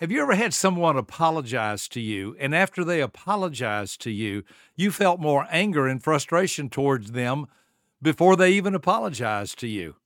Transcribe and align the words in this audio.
Have 0.00 0.10
you 0.10 0.22
ever 0.22 0.34
had 0.34 0.54
someone 0.54 0.96
apologize 0.96 1.86
to 1.88 2.00
you, 2.00 2.34
and 2.40 2.54
after 2.54 2.84
they 2.84 3.02
apologized 3.02 4.00
to 4.00 4.10
you, 4.10 4.44
you 4.74 4.90
felt 4.90 5.20
more 5.20 5.46
anger 5.50 5.86
and 5.86 6.02
frustration 6.02 6.70
towards 6.70 7.12
them 7.12 7.44
before 8.00 8.34
they 8.34 8.50
even 8.52 8.74
apologized 8.74 9.58
to 9.58 9.68
you? 9.68 9.96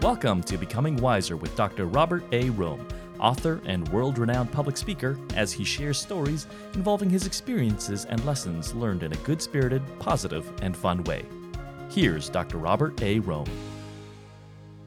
Welcome 0.00 0.42
to 0.44 0.56
Becoming 0.56 0.96
Wiser 0.96 1.36
with 1.36 1.54
Dr. 1.56 1.84
Robert 1.84 2.24
A. 2.32 2.44
Rohm, 2.52 2.90
author 3.18 3.60
and 3.66 3.86
world 3.88 4.16
renowned 4.16 4.50
public 4.50 4.78
speaker, 4.78 5.18
as 5.34 5.52
he 5.52 5.62
shares 5.62 5.98
stories 5.98 6.46
involving 6.72 7.10
his 7.10 7.26
experiences 7.26 8.06
and 8.06 8.24
lessons 8.24 8.74
learned 8.74 9.02
in 9.02 9.12
a 9.12 9.16
good 9.16 9.42
spirited, 9.42 9.82
positive, 9.98 10.50
and 10.62 10.74
fun 10.74 11.04
way. 11.04 11.22
Here's 11.90 12.30
Dr. 12.30 12.56
Robert 12.56 13.02
A. 13.02 13.20
Rohm. 13.20 13.46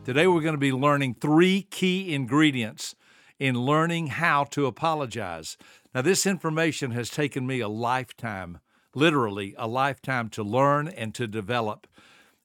Today, 0.04 0.26
we're 0.26 0.42
going 0.42 0.56
to 0.56 0.58
be 0.58 0.74
learning 0.74 1.18
three 1.22 1.68
key 1.70 2.16
ingredients 2.16 2.96
in 3.40 3.56
learning 3.56 4.08
how 4.08 4.44
to 4.46 4.66
apologize. 4.66 5.58
Now, 5.94 6.02
this 6.02 6.26
information 6.26 6.92
has 6.92 7.10
taken 7.10 7.46
me 7.46 7.60
a 7.60 7.68
lifetime, 7.68 8.60
literally 8.96 9.56
a 9.58 9.68
lifetime, 9.68 10.30
to 10.30 10.44
learn 10.44 10.88
and 10.88 11.14
to 11.16 11.28
develop. 11.28 11.88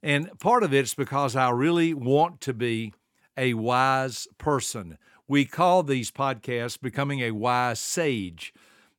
And 0.03 0.39
part 0.39 0.63
of 0.63 0.73
it's 0.73 0.95
because 0.95 1.35
I 1.35 1.51
really 1.51 1.95
want 1.95 2.41
to 2.43 2.55
be 2.55 2.93
a 3.37 3.55
wise 3.55 4.29
person. 4.39 4.99
We 5.27 5.45
call 5.45 5.83
these 5.83 6.11
podcasts 6.11 6.81
Becoming 6.81 7.21
a 7.21 7.33
Wise 7.33 7.79
Sage. 7.79 8.53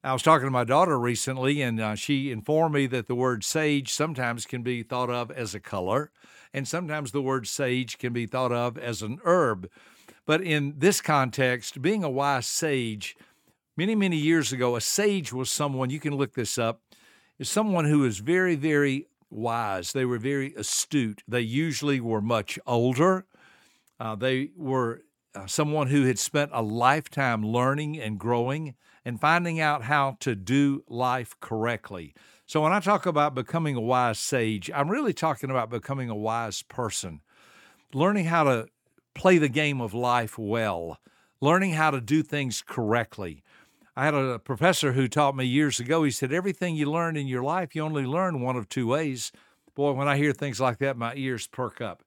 I 0.04 0.14
was 0.14 0.22
talking 0.22 0.48
to 0.48 0.52
my 0.52 0.64
daughter 0.64 0.98
recently, 0.98 1.62
and 1.62 1.82
uh, 1.82 1.96
she 1.96 2.32
informed 2.32 2.74
me 2.74 2.88
that 2.88 3.08
the 3.08 3.16
word 3.16 3.44
sage 3.44 3.92
sometimes 3.92 4.46
can 4.46 4.64
be 4.64 4.82
thought 4.82 5.10
of 5.10 5.30
as 5.30 5.54
a 5.54 5.60
color, 5.60 6.12
and 6.54 6.66
sometimes 6.66 7.12
the 7.12 7.22
word 7.22 7.48
sage 7.48 7.98
can 7.98 8.14
be 8.14 8.26
thought 8.26 8.54
of 8.54 8.78
as 8.78 9.02
an 9.02 9.20
herb. 9.26 9.70
But 10.30 10.44
in 10.44 10.76
this 10.78 11.02
context, 11.02 11.82
being 11.82 12.04
a 12.04 12.10
wise 12.10 12.46
sage, 12.46 13.18
many, 13.76 13.96
many 13.96 14.16
years 14.16 14.54
ago, 14.54 14.76
a 14.76 14.80
sage 14.80 15.34
was 15.34 15.50
someone, 15.50 15.90
you 15.90 16.00
can 16.00 16.16
look 16.16 16.36
this 16.36 16.60
up, 16.60 16.84
is 17.40 17.50
someone 17.50 17.86
who 17.86 18.06
is 18.06 18.20
very, 18.20 18.54
very 18.54 19.08
wise. 19.32 19.92
They 19.92 20.06
were 20.06 20.20
very 20.20 20.54
astute. 20.54 21.24
They 21.28 21.42
usually 21.42 22.00
were 22.00 22.22
much 22.22 22.60
older. 22.68 23.26
Uh, 24.00 24.14
they 24.14 24.52
were 24.56 25.02
uh, 25.34 25.48
someone 25.48 25.88
who 25.88 26.06
had 26.06 26.20
spent 26.20 26.52
a 26.54 26.62
lifetime 26.62 27.44
learning 27.44 28.00
and 28.00 28.20
growing 28.20 28.76
and 29.04 29.20
finding 29.20 29.60
out 29.60 29.86
how 29.86 30.18
to 30.20 30.36
do 30.36 30.84
life 30.88 31.36
correctly. 31.40 32.14
So, 32.46 32.62
when 32.62 32.72
I 32.72 32.82
talk 32.82 33.08
about 33.08 33.34
becoming 33.34 33.76
a 33.76 33.82
wise 33.82 34.20
sage, 34.20 34.70
I'm 34.76 34.92
really 34.92 35.14
talking 35.14 35.50
about 35.50 35.72
becoming 35.72 36.12
a 36.12 36.16
wise 36.16 36.62
person, 36.62 37.22
learning 37.96 38.26
how 38.26 38.44
to 38.44 38.68
play 39.20 39.38
the 39.38 39.50
game 39.50 39.82
of 39.82 39.94
life 39.94 40.40
well, 40.40 40.98
learning 41.42 41.74
how 41.74 41.92
to 41.92 42.00
do 42.00 42.24
things 42.24 42.64
correctly. 42.66 43.44
I 43.94 44.06
had 44.06 44.14
a 44.14 44.40
professor 44.40 44.94
who 44.94 45.10
taught 45.10 45.36
me 45.36 45.44
years 45.44 45.78
ago. 45.78 46.04
He 46.06 46.12
said, 46.12 46.32
Everything 46.32 46.78
you 46.78 46.90
learn 46.90 47.18
in 47.18 47.28
your 47.28 47.44
life, 47.44 47.76
you 47.76 47.84
only 47.84 48.06
learn 48.06 48.40
one 48.40 48.56
of 48.56 48.70
two 48.70 48.88
ways. 48.88 49.34
Boy, 49.76 49.92
when 49.92 50.08
I 50.08 50.16
hear 50.16 50.32
things 50.32 50.62
like 50.62 50.78
that, 50.78 50.96
my 50.96 51.14
ears 51.16 51.48
perk 51.48 51.82
up. 51.82 52.02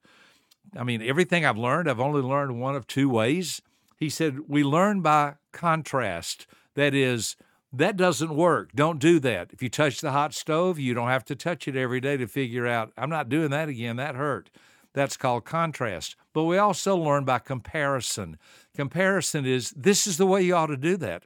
I 0.74 0.84
mean, 0.84 1.02
everything 1.02 1.44
I've 1.44 1.58
learned, 1.58 1.90
I've 1.90 2.00
only 2.00 2.22
learned 2.22 2.58
one 2.58 2.76
of 2.76 2.86
two 2.86 3.10
ways. 3.10 3.60
He 3.98 4.08
said, 4.08 4.48
We 4.48 4.64
learn 4.64 5.02
by 5.02 5.34
contrast. 5.52 6.46
That 6.76 6.94
is, 6.94 7.36
that 7.74 7.98
doesn't 7.98 8.34
work. 8.34 8.72
Don't 8.74 8.98
do 8.98 9.20
that. 9.20 9.50
If 9.52 9.62
you 9.62 9.68
touch 9.68 10.00
the 10.00 10.12
hot 10.12 10.32
stove, 10.32 10.78
you 10.78 10.94
don't 10.94 11.08
have 11.08 11.26
to 11.26 11.36
touch 11.36 11.68
it 11.68 11.76
every 11.76 12.00
day 12.00 12.16
to 12.16 12.26
figure 12.26 12.66
out, 12.66 12.90
I'm 12.96 13.10
not 13.10 13.28
doing 13.28 13.50
that 13.50 13.68
again. 13.68 13.96
That 13.96 14.14
hurt. 14.14 14.48
That's 14.94 15.16
called 15.16 15.44
contrast. 15.44 16.16
But 16.32 16.44
we 16.44 16.58
also 16.58 16.96
learn 16.96 17.24
by 17.24 17.38
comparison. 17.38 18.38
Comparison 18.74 19.46
is 19.46 19.70
this 19.70 20.06
is 20.06 20.18
the 20.18 20.26
way 20.26 20.42
you 20.42 20.54
ought 20.54 20.66
to 20.66 20.76
do 20.76 20.96
that. 20.98 21.24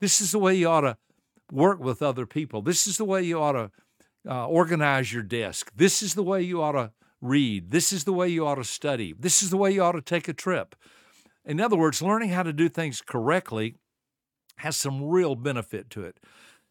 This 0.00 0.20
is 0.20 0.32
the 0.32 0.38
way 0.38 0.54
you 0.54 0.68
ought 0.68 0.82
to 0.82 0.96
work 1.52 1.80
with 1.80 2.02
other 2.02 2.26
people. 2.26 2.62
This 2.62 2.86
is 2.86 2.96
the 2.96 3.04
way 3.04 3.22
you 3.22 3.40
ought 3.40 3.52
to 3.52 3.70
uh, 4.28 4.46
organize 4.46 5.12
your 5.12 5.22
desk. 5.22 5.70
This 5.76 6.02
is 6.02 6.14
the 6.14 6.22
way 6.22 6.42
you 6.42 6.62
ought 6.62 6.72
to 6.72 6.92
read. 7.20 7.70
This 7.70 7.92
is 7.92 8.04
the 8.04 8.12
way 8.12 8.28
you 8.28 8.46
ought 8.46 8.56
to 8.56 8.64
study. 8.64 9.14
This 9.18 9.42
is 9.42 9.50
the 9.50 9.56
way 9.56 9.70
you 9.72 9.82
ought 9.82 9.92
to 9.92 10.02
take 10.02 10.28
a 10.28 10.32
trip. 10.32 10.74
In 11.44 11.60
other 11.60 11.76
words, 11.76 12.00
learning 12.00 12.30
how 12.30 12.42
to 12.42 12.52
do 12.52 12.68
things 12.68 13.02
correctly 13.02 13.76
has 14.58 14.76
some 14.76 15.04
real 15.04 15.34
benefit 15.34 15.90
to 15.90 16.02
it. 16.04 16.18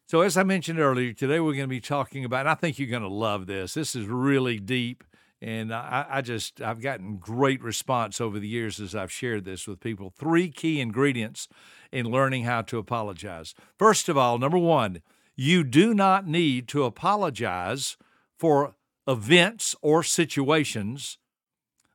So, 0.06 0.20
as 0.20 0.36
I 0.36 0.42
mentioned 0.42 0.80
earlier, 0.80 1.12
today 1.12 1.40
we're 1.40 1.52
going 1.52 1.64
to 1.64 1.68
be 1.68 1.80
talking 1.80 2.24
about, 2.24 2.40
and 2.40 2.50
I 2.50 2.54
think 2.54 2.78
you're 2.78 2.90
going 2.90 3.02
to 3.02 3.08
love 3.08 3.46
this. 3.46 3.74
This 3.74 3.94
is 3.96 4.06
really 4.06 4.58
deep. 4.58 5.02
And 5.44 5.74
I, 5.74 6.06
I, 6.08 6.20
just, 6.22 6.62
I've 6.62 6.80
gotten 6.80 7.18
great 7.18 7.62
response 7.62 8.18
over 8.18 8.38
the 8.38 8.48
years 8.48 8.80
as 8.80 8.94
I've 8.94 9.12
shared 9.12 9.44
this 9.44 9.68
with 9.68 9.78
people. 9.78 10.08
Three 10.08 10.48
key 10.48 10.80
ingredients 10.80 11.48
in 11.92 12.06
learning 12.06 12.44
how 12.44 12.62
to 12.62 12.78
apologize. 12.78 13.54
First 13.78 14.08
of 14.08 14.16
all, 14.16 14.38
number 14.38 14.56
one, 14.56 15.02
you 15.36 15.62
do 15.62 15.92
not 15.92 16.26
need 16.26 16.66
to 16.68 16.84
apologize 16.84 17.98
for 18.38 18.74
events 19.06 19.76
or 19.82 20.02
situations 20.02 21.18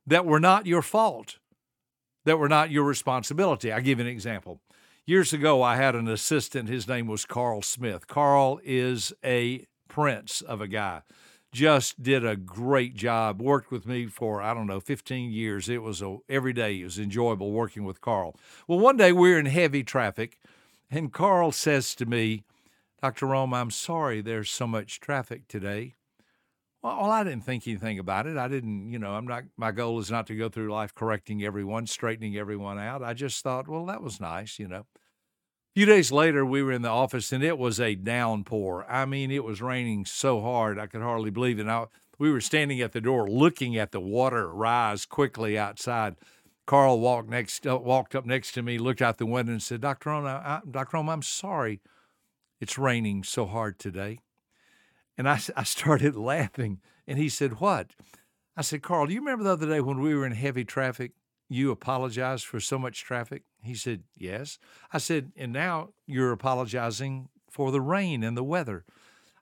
that 0.05 0.27
were 0.27 0.39
not 0.39 0.67
your 0.67 0.83
fault, 0.83 1.39
that 2.25 2.37
were 2.37 2.49
not 2.49 2.69
your 2.69 2.83
responsibility. 2.83 3.71
I'll 3.71 3.81
give 3.81 3.97
you 3.97 4.05
an 4.05 4.11
example. 4.11 4.61
Years 5.07 5.33
ago, 5.33 5.63
I 5.63 5.75
had 5.75 5.95
an 5.95 6.07
assistant. 6.07 6.69
His 6.69 6.87
name 6.87 7.07
was 7.07 7.25
Carl 7.25 7.63
Smith. 7.63 8.05
Carl 8.05 8.59
is 8.63 9.11
a 9.25 9.65
prince 9.87 10.41
of 10.41 10.61
a 10.61 10.67
guy 10.67 11.01
just 11.51 12.01
did 12.01 12.25
a 12.25 12.35
great 12.35 12.95
job. 12.95 13.41
Worked 13.41 13.71
with 13.71 13.85
me 13.85 14.07
for 14.07 14.41
I 14.41 14.53
don't 14.53 14.67
know 14.67 14.79
15 14.79 15.31
years. 15.31 15.69
It 15.69 15.81
was 15.81 16.01
a, 16.01 16.17
every 16.27 16.53
day. 16.53 16.79
It 16.79 16.83
was 16.83 16.99
enjoyable 16.99 17.51
working 17.51 17.83
with 17.83 18.01
Carl. 18.01 18.35
Well, 18.67 18.79
one 18.79 18.97
day 18.97 19.11
we 19.11 19.21
we're 19.21 19.39
in 19.39 19.47
heavy 19.47 19.83
traffic, 19.83 20.39
and 20.91 21.11
Carl 21.11 21.51
says 21.51 21.95
to 21.95 22.05
me, 22.05 22.43
"Dr. 23.01 23.27
Rohm, 23.27 23.53
I'm 23.53 23.71
sorry 23.71 24.21
there's 24.21 24.51
so 24.51 24.67
much 24.67 24.99
traffic 24.99 25.47
today." 25.47 25.95
Well, 26.81 27.11
I 27.11 27.25
didn't 27.25 27.41
think 27.41 27.67
anything 27.67 27.99
about 27.99 28.25
it. 28.25 28.37
I 28.37 28.47
didn't, 28.47 28.89
you 28.89 28.99
know, 28.99 29.11
I'm 29.11 29.27
not. 29.27 29.43
My 29.57 29.71
goal 29.71 29.99
is 29.99 30.09
not 30.09 30.27
to 30.27 30.35
go 30.35 30.47
through 30.47 30.71
life 30.71 30.95
correcting 30.95 31.43
everyone, 31.43 31.87
straightening 31.87 32.37
everyone 32.37 32.79
out. 32.79 33.03
I 33.03 33.13
just 33.13 33.43
thought, 33.43 33.67
well, 33.67 33.85
that 33.87 34.01
was 34.01 34.21
nice, 34.21 34.59
you 34.59 34.67
know 34.67 34.85
few 35.75 35.85
days 35.85 36.11
later, 36.11 36.45
we 36.45 36.63
were 36.63 36.71
in 36.71 36.81
the 36.81 36.89
office 36.89 37.31
and 37.31 37.43
it 37.43 37.57
was 37.57 37.79
a 37.79 37.95
downpour. 37.95 38.85
I 38.89 39.05
mean, 39.05 39.31
it 39.31 39.43
was 39.43 39.61
raining 39.61 40.05
so 40.05 40.41
hard 40.41 40.79
I 40.79 40.87
could 40.87 41.01
hardly 41.01 41.29
believe 41.29 41.59
it. 41.59 41.65
Now, 41.65 41.89
we 42.17 42.31
were 42.31 42.41
standing 42.41 42.81
at 42.81 42.91
the 42.91 43.01
door 43.01 43.29
looking 43.29 43.77
at 43.77 43.91
the 43.91 43.99
water 43.99 44.51
rise 44.51 45.05
quickly 45.05 45.57
outside. 45.57 46.15
Carl 46.67 46.99
walked 46.99 47.29
next, 47.29 47.65
uh, 47.65 47.77
walked 47.77 48.13
up 48.13 48.25
next 48.25 48.51
to 48.51 48.61
me, 48.61 48.77
looked 48.77 49.01
out 49.01 49.17
the 49.17 49.25
window, 49.25 49.53
and 49.53 49.63
said, 49.63 49.81
"Doctor 49.81 50.11
Rohm, 50.11 50.25
I, 50.27 50.61
Doctor 50.69 50.97
Rohm, 50.97 51.09
I'm 51.09 51.23
sorry, 51.23 51.81
it's 52.61 52.77
raining 52.77 53.23
so 53.23 53.47
hard 53.47 53.79
today." 53.79 54.19
And 55.17 55.27
I, 55.27 55.39
I 55.55 55.63
started 55.63 56.15
laughing, 56.15 56.79
and 57.07 57.17
he 57.17 57.27
said, 57.27 57.59
"What?" 57.59 57.95
I 58.55 58.61
said, 58.61 58.83
"Carl, 58.83 59.07
do 59.07 59.13
you 59.13 59.19
remember 59.19 59.45
the 59.45 59.53
other 59.53 59.67
day 59.67 59.79
when 59.79 59.99
we 59.99 60.13
were 60.13 60.27
in 60.27 60.33
heavy 60.33 60.63
traffic? 60.63 61.13
You 61.49 61.71
apologized 61.71 62.45
for 62.45 62.59
so 62.59 62.79
much 62.79 63.03
traffic." 63.03 63.43
He 63.61 63.75
said, 63.75 64.03
Yes. 64.15 64.57
I 64.91 64.97
said, 64.97 65.31
And 65.35 65.51
now 65.51 65.89
you're 66.05 66.31
apologizing 66.31 67.29
for 67.49 67.71
the 67.71 67.81
rain 67.81 68.23
and 68.23 68.37
the 68.37 68.43
weather. 68.43 68.85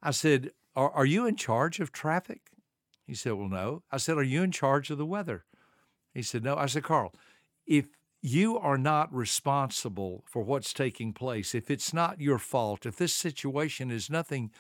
I 0.02 0.12
said, 0.12 0.52
Are, 0.76 0.92
are 0.92 1.06
you 1.06 1.26
in 1.26 1.36
charge 1.36 1.80
of 1.80 1.92
traffic? 1.92 2.52
He 3.06 3.14
said, 3.14 3.34
Well, 3.34 3.50
no. 3.50 3.84
I 3.92 3.98
said, 3.98 4.18
Are 4.18 4.24
you 4.24 4.44
in 4.44 4.52
charge 4.52 4.90
of 4.90 4.98
the 4.98 5.06
weather? 5.06 5.46
He 6.14 6.22
said, 6.24 6.44
No. 6.44 6.56
I 6.56 6.66
said, 6.66 6.84
Carl, 6.84 7.14
if 7.66 7.88
you 8.22 8.58
are 8.58 8.78
not 8.78 9.14
responsible 9.14 10.24
for 10.26 10.42
what's 10.42 10.74
taking 10.74 11.14
place, 11.14 11.54
if 11.54 11.70
it's 11.70 11.94
not 11.94 12.20
your 12.20 12.40
fault, 12.40 12.86
if 12.86 12.98
this 12.98 13.14
situation 13.14 13.92
is 13.92 14.10
nothing 14.10 14.52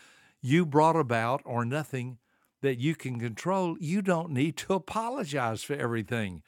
you 0.41 0.65
brought 0.65 0.95
about 0.95 1.41
or 1.43 1.65
nothing 1.65 2.19
that 2.61 2.77
you 2.79 2.95
can 2.95 3.19
control, 3.19 3.75
you 3.79 4.01
don't 4.01 4.31
need 4.31 4.55
to 4.57 4.73
apologize 4.73 5.63
for 5.63 5.73
everything. 5.73 6.43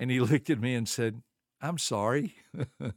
And 0.00 0.10
he 0.10 0.18
looked 0.20 0.50
at 0.50 0.60
me 0.60 0.74
and 0.74 0.88
said, 0.88 1.22
I'm 1.60 1.78
sorry. 1.78 2.34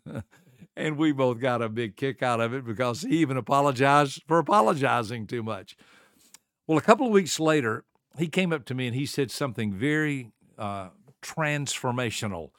and 0.76 0.98
we 0.98 1.12
both 1.12 1.40
got 1.40 1.62
a 1.62 1.70
big 1.70 1.98
kick 1.98 2.24
out 2.24 2.40
of 2.40 2.54
it 2.54 2.66
because 2.66 3.02
he 3.02 3.18
even 3.18 3.38
apologized 3.38 4.24
for 4.26 4.40
apologizing 4.40 5.28
too 5.28 5.44
much. 5.44 5.76
Well, 6.66 6.78
a 6.78 6.82
couple 6.82 7.06
of 7.06 7.12
weeks 7.12 7.40
later, 7.40 7.84
he 8.18 8.28
came 8.28 8.54
up 8.54 8.64
to 8.66 8.74
me 8.74 8.88
and 8.88 8.96
he 8.96 9.06
said 9.06 9.32
something 9.32 9.74
very 9.74 10.32
uh, 10.58 10.90
transformational. 11.22 12.52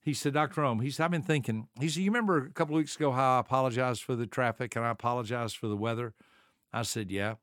He 0.00 0.14
said, 0.14 0.34
Dr. 0.34 0.62
Rohm, 0.62 0.82
he 0.82 0.90
said, 0.90 1.04
I've 1.04 1.10
been 1.10 1.22
thinking, 1.22 1.68
he 1.78 1.88
said, 1.88 2.02
you 2.02 2.10
remember 2.10 2.38
a 2.38 2.50
couple 2.50 2.74
of 2.74 2.78
weeks 2.78 2.96
ago 2.96 3.12
how 3.12 3.36
I 3.36 3.40
apologized 3.40 4.02
for 4.02 4.16
the 4.16 4.26
traffic 4.26 4.76
and 4.76 4.84
I 4.84 4.90
apologized 4.90 5.56
for 5.56 5.66
the 5.68 5.76
weather? 5.76 6.14
I 6.72 6.82
said, 6.82 7.10
yeah. 7.10 7.34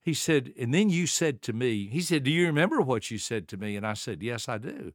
He 0.00 0.14
said, 0.14 0.52
and 0.58 0.72
then 0.72 0.88
you 0.88 1.06
said 1.06 1.42
to 1.42 1.52
me, 1.52 1.88
he 1.88 2.00
said, 2.00 2.22
do 2.22 2.30
you 2.30 2.46
remember 2.46 2.80
what 2.80 3.10
you 3.10 3.18
said 3.18 3.48
to 3.48 3.56
me? 3.56 3.76
And 3.76 3.86
I 3.86 3.94
said, 3.94 4.22
yes, 4.22 4.48
I 4.48 4.58
do. 4.58 4.92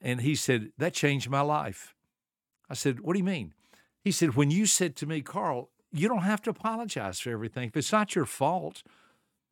And 0.00 0.20
he 0.20 0.34
said, 0.34 0.72
That 0.78 0.94
changed 0.94 1.28
my 1.28 1.40
life. 1.40 1.94
I 2.68 2.74
said, 2.74 3.00
What 3.00 3.14
do 3.14 3.18
you 3.18 3.24
mean? 3.24 3.54
He 4.00 4.12
said, 4.12 4.34
When 4.34 4.50
you 4.50 4.66
said 4.66 4.96
to 4.96 5.06
me, 5.06 5.20
Carl, 5.22 5.70
you 5.92 6.08
don't 6.08 6.22
have 6.22 6.42
to 6.42 6.50
apologize 6.50 7.20
for 7.20 7.30
everything. 7.30 7.68
If 7.68 7.76
it's 7.76 7.92
not 7.92 8.14
your 8.14 8.26
fault, 8.26 8.82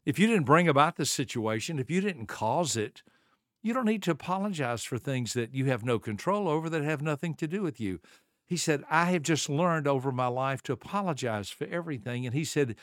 if 0.05 0.19
you 0.19 0.27
didn't 0.27 0.44
bring 0.44 0.69
about 0.69 0.97
the 0.97 1.06
situation, 1.06 1.79
if 1.79 1.91
you 1.91 2.00
didn't 2.00 2.27
cause 2.27 2.77
it, 2.77 3.03
you 3.62 3.73
don't 3.75 3.87
need 3.87 4.03
to 4.05 4.12
apologize 4.12 4.85
for 4.85 4.99
things 4.99 5.33
that 5.33 5.53
you 5.53 5.65
have 5.67 5.85
no 5.85 5.99
control 5.99 6.49
over 6.49 6.71
that 6.71 6.85
have 6.85 7.03
nothing 7.03 7.35
to 7.35 7.49
do 7.49 7.62
with 7.62 7.81
you. 7.81 8.00
He 8.47 8.56
said, 8.56 8.85
I 8.88 9.06
have 9.06 9.23
just 9.23 9.49
learned 9.50 9.88
over 9.88 10.12
my 10.12 10.29
life 10.29 10.62
to 10.65 10.73
apologize 10.73 11.50
for 11.50 11.67
everything. 11.67 12.25
And 12.25 12.35
he 12.35 12.44
said, 12.44 12.77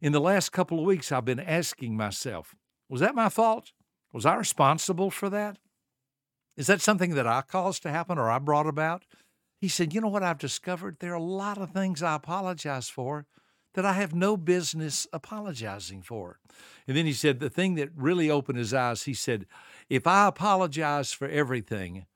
in 0.00 0.12
the 0.12 0.20
last 0.20 0.50
couple 0.50 0.78
of 0.78 0.86
weeks, 0.86 1.12
I've 1.12 1.26
been 1.26 1.38
asking 1.38 1.96
myself, 1.96 2.54
was 2.88 3.00
that 3.02 3.14
my 3.14 3.28
fault? 3.28 3.72
Was 4.12 4.24
I 4.24 4.34
responsible 4.34 5.10
for 5.10 5.28
that? 5.28 5.58
Is 6.56 6.66
that 6.66 6.80
something 6.80 7.14
that 7.14 7.26
I 7.26 7.42
caused 7.42 7.82
to 7.82 7.90
happen 7.90 8.18
or 8.18 8.30
I 8.30 8.38
brought 8.38 8.66
about? 8.66 9.04
He 9.58 9.68
said, 9.68 9.94
You 9.94 10.00
know 10.00 10.08
what 10.08 10.22
I've 10.22 10.38
discovered? 10.38 10.96
There 11.00 11.12
are 11.12 11.16
a 11.16 11.22
lot 11.22 11.58
of 11.58 11.70
things 11.70 12.02
I 12.02 12.14
apologize 12.14 12.88
for 12.88 13.26
that 13.74 13.86
I 13.86 13.94
have 13.94 14.14
no 14.14 14.36
business 14.36 15.06
apologizing 15.12 16.02
for. 16.02 16.38
And 16.86 16.96
then 16.96 17.06
he 17.06 17.12
said, 17.12 17.40
The 17.40 17.50
thing 17.50 17.74
that 17.76 17.90
really 17.96 18.30
opened 18.30 18.58
his 18.58 18.74
eyes, 18.74 19.04
he 19.04 19.14
said, 19.14 19.46
If 19.88 20.06
I 20.06 20.26
apologize 20.26 21.12
for 21.12 21.28
everything, 21.28 22.06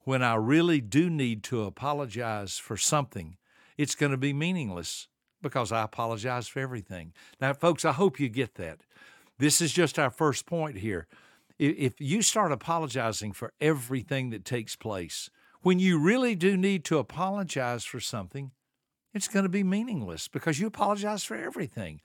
when 0.00 0.22
I 0.22 0.34
really 0.34 0.80
do 0.80 1.10
need 1.10 1.42
to 1.44 1.64
apologize 1.64 2.58
for 2.58 2.76
something, 2.76 3.36
it's 3.76 3.94
going 3.94 4.12
to 4.12 4.18
be 4.18 4.32
meaningless 4.32 5.08
because 5.42 5.72
I 5.72 5.82
apologize 5.82 6.48
for 6.48 6.60
everything. 6.60 7.12
Now, 7.40 7.52
folks, 7.52 7.84
I 7.84 7.92
hope 7.92 8.20
you 8.20 8.28
get 8.28 8.54
that. 8.54 8.80
This 9.38 9.60
is 9.60 9.72
just 9.72 9.98
our 9.98 10.10
first 10.10 10.46
point 10.46 10.78
here. 10.78 11.06
If 11.58 12.00
you 12.00 12.22
start 12.22 12.52
apologizing 12.52 13.32
for 13.32 13.52
everything 13.60 14.30
that 14.30 14.44
takes 14.44 14.76
place, 14.76 15.30
when 15.62 15.78
you 15.78 15.98
really 15.98 16.34
do 16.34 16.56
need 16.56 16.84
to 16.84 16.98
apologize 16.98 17.84
for 17.84 17.98
something, 17.98 18.50
it's 19.14 19.28
going 19.28 19.44
to 19.44 19.48
be 19.48 19.64
meaningless 19.64 20.28
because 20.28 20.60
you 20.60 20.66
apologize 20.66 21.24
for 21.24 21.36
everything. 21.36 22.00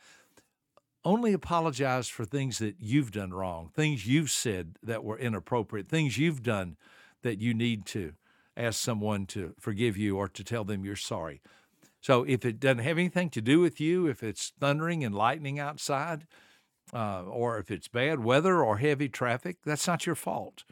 Only 1.04 1.34
apologize 1.34 2.08
for 2.08 2.24
things 2.24 2.60
that 2.60 2.76
you've 2.80 3.12
done 3.12 3.34
wrong, 3.34 3.72
things 3.76 4.08
you've 4.08 4.32
said 4.32 4.78
that 4.84 5.04
were 5.04 5.18
inappropriate, 5.18 5.90
things 5.90 6.18
you've 6.18 6.44
done 6.44 6.78
that 7.24 7.40
you 7.40 7.54
need 7.54 7.86
to 7.88 8.14
ask 8.56 8.80
someone 8.80 9.26
to 9.26 9.54
forgive 9.60 9.98
you 9.98 10.18
or 10.18 10.28
to 10.30 10.44
tell 10.44 10.64
them 10.64 10.86
you're 10.86 10.96
sorry. 10.96 11.42
So 12.00 12.24
if 12.24 12.46
it 12.46 12.60
doesn't 12.60 12.84
have 12.84 12.98
anything 12.98 13.30
to 13.32 13.42
do 13.42 13.60
with 13.60 13.80
you, 13.82 14.08
if 14.08 14.24
it's 14.24 14.54
thundering 14.60 15.04
and 15.04 15.14
lightning 15.14 15.60
outside, 15.60 16.26
uh, 16.94 17.24
or 17.24 17.58
if 17.58 17.72
it's 17.72 17.88
bad 17.88 18.20
weather 18.20 18.64
or 18.64 18.78
heavy 18.78 19.10
traffic, 19.10 19.58
that's 19.66 19.88
not 19.88 20.06
your 20.06 20.16
fault. 20.16 20.64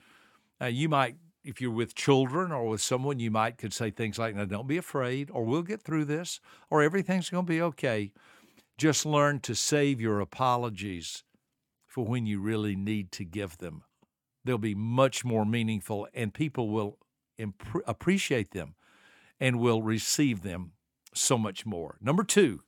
Uh, 0.62 0.66
you 0.66 0.90
might, 0.90 1.16
if 1.44 1.62
you're 1.62 1.72
with 1.72 1.96
children 1.96 2.52
or 2.52 2.68
with 2.68 2.82
someone, 2.82 3.20
you 3.20 3.32
might 3.32 3.58
could 3.58 3.74
say 3.74 3.92
things 3.92 4.20
like, 4.20 4.36
"Now, 4.36 4.46
don't 4.46 4.68
be 4.68 4.78
afraid," 4.78 5.30
or 5.32 5.44
"We'll 5.44 5.64
get 5.64 5.82
through 5.82 6.06
this," 6.06 6.40
or 6.70 6.82
"Everything's 6.82 7.30
going 7.30 7.46
to 7.46 7.52
be 7.52 7.62
okay." 7.62 8.12
Just 8.78 9.06
learn 9.06 9.40
to 9.42 9.56
save 9.56 10.00
your 10.00 10.20
apologies 10.20 11.24
for 11.86 12.06
when 12.06 12.26
you 12.26 12.40
really 12.40 12.76
need 12.76 13.12
to 13.14 13.26
give 13.26 13.58
them. 13.58 13.84
They'll 14.46 14.58
be 14.58 14.76
much 14.76 15.26
more 15.26 15.46
meaningful, 15.46 16.08
and 16.14 16.34
people 16.34 16.70
will 16.70 16.98
imp- 17.38 17.84
appreciate 17.88 18.52
them 18.52 18.76
and 19.40 19.60
will 19.60 19.82
receive 19.82 20.44
them 20.44 20.74
so 21.14 21.38
much 21.38 21.66
more. 21.66 21.98
Number 22.02 22.24
two, 22.24 22.62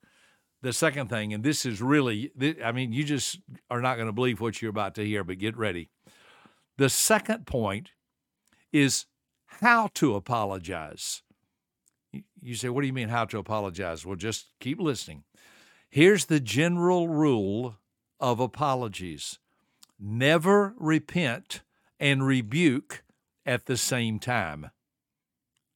the 0.62 0.74
second 0.74 1.08
thing, 1.08 1.34
and 1.34 1.44
this 1.44 1.66
is 1.66 1.82
really, 1.82 2.32
I 2.64 2.72
mean, 2.72 2.94
you 2.94 3.04
just 3.04 3.40
are 3.70 3.82
not 3.82 3.96
going 3.96 4.08
to 4.08 4.14
believe 4.14 4.40
what 4.40 4.62
you're 4.62 4.70
about 4.70 4.96
to 4.96 5.06
hear, 5.06 5.24
but 5.24 5.40
get 5.40 5.58
ready. 5.58 5.90
The 6.78 6.90
second 6.90 7.48
point 7.48 7.92
is 8.72 9.06
how 9.46 9.90
to 9.96 10.16
apologize. 10.16 11.24
You 12.42 12.56
say, 12.56 12.70
what 12.70 12.82
do 12.82 12.88
you 12.88 12.94
mean 12.94 13.10
how 13.10 13.26
to 13.26 13.38
apologize? 13.38 14.06
Well, 14.06 14.16
just 14.16 14.48
keep 14.60 14.80
listening. 14.80 15.24
Here's 15.90 16.26
the 16.26 16.40
general 16.40 17.08
rule 17.08 17.78
of 18.20 18.40
apologies 18.40 19.40
never 20.00 20.74
repent 20.78 21.62
and 22.00 22.26
rebuke 22.26 23.04
at 23.46 23.66
the 23.66 23.78
same 23.78 24.20
time. 24.20 24.72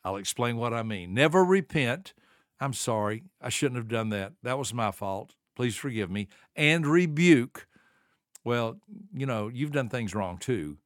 I'll 0.03 0.15
explain 0.15 0.57
what 0.57 0.73
I 0.73 0.83
mean. 0.83 1.13
Never 1.13 1.43
repent 1.43 2.13
I'm 2.59 2.73
sorry. 2.73 3.23
I 3.41 3.49
shouldn't 3.49 3.77
have 3.77 3.87
done 3.87 4.09
that. 4.09 4.33
That 4.43 4.57
was 4.57 4.73
my 4.73 4.91
fault. 4.91 5.33
Please 5.55 5.75
forgive 5.75 6.09
me. 6.09 6.27
And 6.55 6.85
rebuke. 6.85 7.67
Well, 8.43 8.79
you 9.13 9.25
know, 9.25 9.47
you've 9.47 9.71
done 9.71 9.89
things 9.89 10.15
wrong 10.15 10.37
too. 10.37 10.77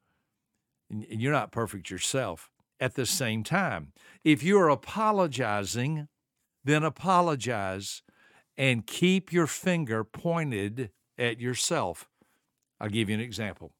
And 0.89 1.05
you're 1.09 1.31
not 1.31 1.51
perfect 1.51 1.89
yourself 1.89 2.49
at 2.79 2.95
the 2.95 3.05
same 3.05 3.43
time. 3.43 3.91
If 4.23 4.41
you're 4.41 4.69
apologizing, 4.69 6.07
then 6.63 6.83
apologize 6.83 8.01
and 8.57 8.87
keep 8.87 9.31
your 9.31 9.47
finger 9.47 10.03
pointed 10.03 10.89
at 11.17 11.39
yourself. 11.39 12.09
I'll 12.79 12.89
give 12.89 13.09
you 13.09 13.15
an 13.15 13.21
example. 13.21 13.73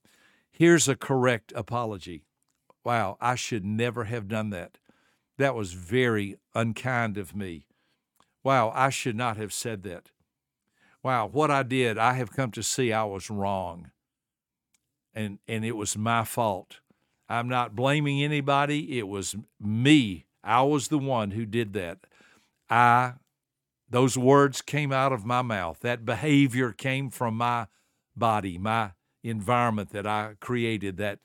Here's 0.51 0.87
a 0.87 0.95
correct 0.95 1.53
apology. 1.55 2.23
Wow, 2.83 3.17
I 3.21 3.35
should 3.35 3.65
never 3.65 4.05
have 4.05 4.27
done 4.27 4.49
that. 4.51 4.77
That 5.37 5.55
was 5.55 5.73
very 5.73 6.35
unkind 6.53 7.17
of 7.17 7.35
me. 7.35 7.65
Wow, 8.49 8.71
I 8.73 8.89
should 8.89 9.15
not 9.15 9.37
have 9.37 9.53
said 9.53 9.83
that. 9.83 10.09
Wow, 11.03 11.27
what 11.27 11.51
I 11.51 11.61
did, 11.61 11.99
I 11.99 12.13
have 12.13 12.31
come 12.31 12.49
to 12.53 12.63
see 12.63 12.91
I 12.91 13.03
was 13.03 13.29
wrong. 13.29 13.91
And 15.13 15.37
and 15.47 15.63
it 15.63 15.73
was 15.73 15.95
my 15.95 16.23
fault. 16.23 16.79
I'm 17.29 17.47
not 17.47 17.75
blaming 17.75 18.23
anybody. 18.23 18.97
It 18.97 19.07
was 19.07 19.35
me. 19.59 20.25
I 20.43 20.63
was 20.63 20.87
the 20.87 20.97
one 20.97 21.29
who 21.29 21.45
did 21.45 21.73
that. 21.73 21.99
I 22.71 23.13
those 23.87 24.17
words 24.17 24.63
came 24.63 24.91
out 24.91 25.13
of 25.13 25.23
my 25.23 25.43
mouth. 25.43 25.81
That 25.81 26.03
behavior 26.03 26.71
came 26.71 27.11
from 27.11 27.37
my 27.37 27.67
body, 28.15 28.57
my 28.57 28.93
environment 29.23 29.91
that 29.91 30.07
I 30.07 30.33
created 30.39 30.97
that 30.97 31.19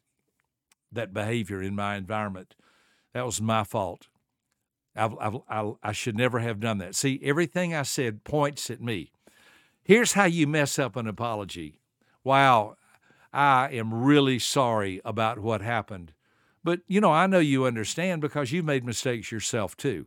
that 0.92 1.14
behavior 1.14 1.62
in 1.62 1.74
my 1.74 1.96
environment. 1.96 2.54
That 3.14 3.24
was 3.24 3.40
my 3.40 3.64
fault. 3.64 4.08
I've, 4.96 5.14
I've, 5.18 5.36
I, 5.48 5.72
I 5.82 5.92
should 5.92 6.16
never 6.16 6.38
have 6.38 6.60
done 6.60 6.78
that. 6.78 6.94
See, 6.94 7.20
everything 7.22 7.74
I 7.74 7.82
said 7.82 8.24
points 8.24 8.70
at 8.70 8.80
me. 8.80 9.10
Here's 9.82 10.12
how 10.12 10.24
you 10.24 10.46
mess 10.46 10.78
up 10.78 10.96
an 10.96 11.06
apology. 11.06 11.80
Wow, 12.22 12.76
I 13.32 13.68
am 13.70 13.92
really 13.92 14.38
sorry 14.38 15.00
about 15.04 15.38
what 15.38 15.60
happened. 15.60 16.12
But, 16.62 16.80
you 16.86 17.00
know, 17.00 17.12
I 17.12 17.26
know 17.26 17.40
you 17.40 17.66
understand 17.66 18.22
because 18.22 18.52
you've 18.52 18.64
made 18.64 18.84
mistakes 18.84 19.30
yourself 19.30 19.76
too. 19.76 20.06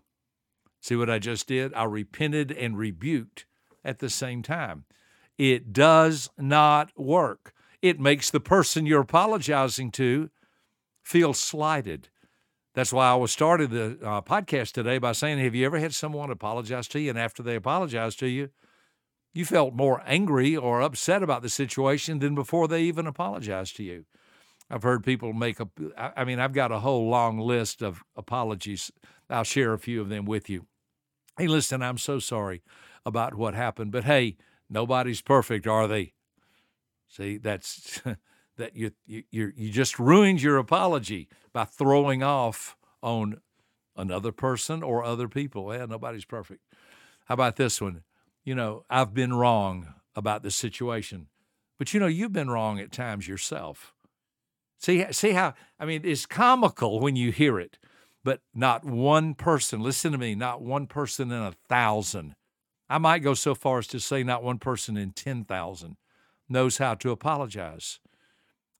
See 0.82 0.96
what 0.96 1.10
I 1.10 1.20
just 1.20 1.48
did? 1.48 1.74
I 1.74 1.84
repented 1.84 2.52
and 2.52 2.78
rebuked 2.78 3.46
at 3.84 4.00
the 4.00 4.10
same 4.10 4.42
time. 4.42 4.86
It 5.38 5.74
does 5.74 6.30
not 6.38 6.92
work. 6.98 7.54
It 7.82 8.00
makes 8.00 8.32
the 8.32 8.40
person 8.40 8.86
you're 8.86 9.02
apologizing 9.02 9.92
to 9.92 10.32
feel 11.04 11.34
slighted. 11.34 12.10
That's 12.78 12.94
why 12.94 13.10
I 13.10 13.16
was 13.16 13.32
started 13.32 13.72
the 13.72 13.98
uh, 14.04 14.22
podcast 14.22 14.74
today 14.74 15.00
by 15.00 15.14
saying, 15.14 15.40
Have 15.40 15.56
you 15.56 15.66
ever 15.66 15.80
had 15.80 15.96
someone 15.96 16.30
apologize 16.30 16.88
to 16.90 17.00
you, 17.00 17.10
and 17.10 17.18
after 17.18 17.42
they 17.42 17.56
apologized 17.56 18.20
to 18.20 18.28
you, 18.28 18.52
you 19.34 19.46
felt 19.46 19.74
more 19.74 20.04
angry 20.06 20.56
or 20.56 20.82
upset 20.82 21.24
about 21.24 21.42
the 21.42 21.50
situation 21.50 22.20
than 22.20 22.36
before 22.36 22.68
they 22.68 22.84
even 22.84 23.08
apologized 23.08 23.78
to 23.78 23.84
you? 23.84 24.06
I've 24.70 24.84
heard 24.84 25.04
people 25.04 25.34
make 25.34 25.60
a, 25.60 25.68
I 25.98 26.24
mean, 26.24 26.40
I've 26.40 26.54
got 26.54 26.72
a 26.72 26.78
whole 26.78 27.10
long 27.10 27.40
list 27.40 27.82
of 27.82 28.04
apologies. 28.16 28.92
I'll 29.28 29.44
share 29.44 29.74
a 29.74 29.80
few 29.80 30.00
of 30.00 30.10
them 30.10 30.26
with 30.26 30.48
you. 30.48 30.68
Hey, 31.36 31.48
listen, 31.48 31.82
I'm 31.82 31.98
so 31.98 32.20
sorry 32.20 32.62
about 33.08 33.34
what 33.34 33.56
happened, 33.56 33.92
but 33.92 34.04
hey, 34.04 34.38
nobody's 34.70 35.24
perfect, 35.24 35.66
are 35.66 35.88
they? 35.88 36.14
See, 37.08 37.38
that's 37.38 38.04
that 38.58 38.76
you 38.76 38.92
you 39.06 39.24
you 39.32 39.72
just 39.72 39.98
ruined 39.98 40.42
your 40.42 40.58
apology 40.58 41.30
by 41.54 41.64
throwing 41.64 42.22
off 42.22 42.76
on 43.02 43.38
another 43.96 44.32
person 44.32 44.84
or 44.84 45.04
other 45.04 45.28
people. 45.28 45.74
Yeah, 45.74 45.86
nobody's 45.86 46.26
perfect. 46.26 46.62
How 47.26 47.34
about 47.34 47.56
this 47.56 47.82
one? 47.82 48.04
You 48.44 48.56
know, 48.56 48.84
I've 48.90 49.14
been 49.14 49.34
wrong 49.34 49.94
about 50.16 50.44
this 50.44 50.56
situation, 50.56 51.28
but 51.78 51.94
you 51.94 52.00
know, 52.00 52.08
you've 52.08 52.34
been 52.34 52.50
wrong 52.50 52.80
at 52.80 52.92
times 52.92 53.28
yourself. 53.28 53.94
See, 54.80 55.06
see 55.12 55.32
how 55.32 55.54
I 55.80 55.86
mean, 55.86 56.02
it's 56.04 56.26
comical 56.26 57.00
when 57.00 57.16
you 57.16 57.32
hear 57.32 57.60
it, 57.60 57.78
but 58.24 58.42
not 58.54 58.86
one 58.86 59.34
person. 59.34 59.82
Listen 59.82 60.12
to 60.12 60.18
me, 60.18 60.36
not 60.36 60.62
one 60.62 60.88
person 60.88 61.32
in 61.32 61.42
a 61.42 61.54
thousand. 61.68 62.36
I 62.90 62.98
might 62.98 63.20
go 63.20 63.34
so 63.34 63.54
far 63.54 63.80
as 63.80 63.88
to 63.88 64.00
say 64.00 64.24
not 64.24 64.44
one 64.44 64.60
person 64.60 64.98
in 64.98 65.12
ten 65.12 65.44
thousand 65.44 65.98
knows 66.50 66.78
how 66.78 66.94
to 66.96 67.12
apologize. 67.12 68.00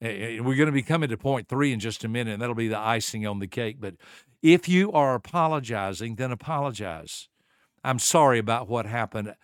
Eh, 0.02 0.08
eh, 0.08 0.40
we're 0.40 0.56
going 0.56 0.68
to 0.68 0.72
be 0.72 0.84
coming 0.84 1.10
to 1.10 1.18
point 1.18 1.48
three 1.48 1.74
in 1.74 1.80
just 1.80 2.04
a 2.04 2.08
minute, 2.08 2.34
and 2.34 2.42
that'll 2.42 2.56
be 2.56 2.68
the 2.68 2.78
icing 2.78 3.26
on 3.26 3.40
the 3.40 3.48
cake. 3.48 3.78
But 3.80 3.96
if 4.42 4.70
you 4.70 4.92
are 4.92 5.16
apologizing, 5.16 6.16
then 6.16 6.32
apologize. 6.32 7.30
I'm 7.84 8.00
sorry 8.00 8.38
about 8.38 8.68
what 8.68 8.86
happened. 8.86 9.36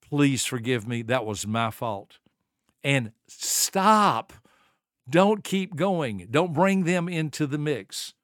Please 0.00 0.44
forgive 0.44 0.86
me. 0.86 1.02
That 1.02 1.24
was 1.24 1.46
my 1.46 1.70
fault. 1.70 2.18
And 2.82 3.12
stop. 3.26 4.32
Don't 5.08 5.42
keep 5.42 5.74
going. 5.74 6.28
Don't 6.30 6.52
bring 6.52 6.84
them 6.84 7.08
into 7.08 7.46
the 7.46 7.58
mix. 7.58 8.14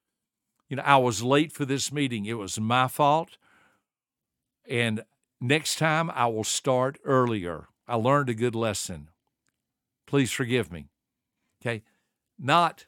You 0.69 0.77
know, 0.77 0.83
I 0.83 0.97
was 0.97 1.21
late 1.21 1.51
for 1.51 1.65
this 1.65 1.91
meeting. 1.91 2.25
It 2.25 2.37
was 2.37 2.59
my 2.59 2.87
fault. 2.87 3.37
And 4.69 5.03
next 5.41 5.77
time 5.77 6.09
I 6.11 6.27
will 6.27 6.43
start 6.43 6.97
earlier. 7.03 7.67
I 7.87 7.95
learned 7.95 8.29
a 8.29 8.33
good 8.33 8.55
lesson. 8.55 9.09
Please 10.07 10.31
forgive 10.31 10.71
me. 10.71 10.90
Okay. 11.61 11.83
Not, 12.39 12.87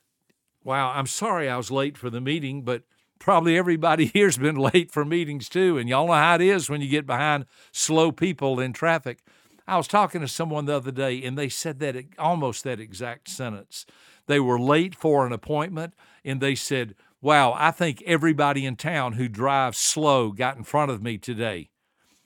wow, 0.63 0.91
I'm 0.91 1.05
sorry 1.05 1.47
I 1.47 1.57
was 1.57 1.69
late 1.69 1.97
for 1.97 2.09
the 2.09 2.21
meeting, 2.21 2.63
but 2.63 2.83
probably 3.19 3.57
everybody 3.57 4.05
here's 4.13 4.37
been 4.37 4.55
late 4.55 4.91
for 4.91 5.05
meetings 5.05 5.47
too, 5.47 5.77
and 5.77 5.87
y'all 5.87 6.07
know 6.07 6.13
how 6.13 6.35
it 6.35 6.41
is 6.41 6.69
when 6.69 6.81
you 6.81 6.89
get 6.89 7.05
behind 7.05 7.45
slow 7.71 8.11
people 8.11 8.59
in 8.59 8.73
traffic. 8.73 9.19
I 9.67 9.77
was 9.77 9.87
talking 9.87 10.21
to 10.21 10.27
someone 10.27 10.65
the 10.65 10.75
other 10.75 10.91
day, 10.91 11.23
and 11.23 11.37
they 11.37 11.49
said 11.49 11.79
that 11.79 11.95
almost 12.19 12.63
that 12.63 12.79
exact 12.79 13.29
sentence. 13.29 13.85
They 14.27 14.39
were 14.39 14.59
late 14.59 14.95
for 14.95 15.25
an 15.25 15.31
appointment, 15.31 15.93
and 16.25 16.41
they 16.41 16.55
said, 16.55 16.95
Wow, 17.21 17.55
I 17.57 17.71
think 17.71 18.01
everybody 18.01 18.65
in 18.65 18.75
town 18.75 19.13
who 19.13 19.29
drives 19.29 19.77
slow 19.77 20.33
got 20.33 20.57
in 20.57 20.65
front 20.65 20.91
of 20.91 21.01
me 21.01 21.17
today. 21.17 21.69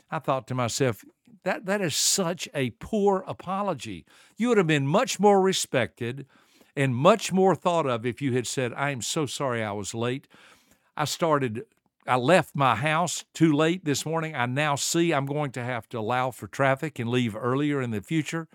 I 0.09 0.17
thought 0.17 0.47
to 0.47 0.55
myself, 0.55 1.03
that, 1.47 1.65
that 1.65 1.79
is 1.79 1.95
such 1.95 2.49
a 2.53 2.71
poor 2.71 3.23
apology. 3.25 4.05
You 4.35 4.49
would 4.49 4.57
have 4.57 4.67
been 4.67 4.85
much 4.85 5.17
more 5.17 5.41
respected 5.41 6.25
and 6.75 6.93
much 6.93 7.31
more 7.31 7.55
thought 7.55 7.87
of 7.87 8.05
if 8.05 8.21
you 8.21 8.33
had 8.33 8.45
said, 8.45 8.73
I 8.75 8.91
am 8.91 9.01
so 9.01 9.25
sorry 9.25 9.63
I 9.63 9.71
was 9.71 9.93
late. 9.93 10.27
I 10.97 11.05
started, 11.05 11.63
I 12.05 12.17
left 12.17 12.53
my 12.53 12.75
house 12.75 13.23
too 13.33 13.53
late 13.53 13.85
this 13.85 14.05
morning. 14.05 14.35
I 14.35 14.45
now 14.45 14.75
see 14.75 15.13
I'm 15.13 15.25
going 15.25 15.51
to 15.51 15.63
have 15.63 15.87
to 15.89 15.99
allow 15.99 16.31
for 16.31 16.47
traffic 16.47 16.99
and 16.99 17.09
leave 17.09 17.33
earlier 17.33 17.81
in 17.81 17.91
the 17.91 18.01
future. 18.01 18.49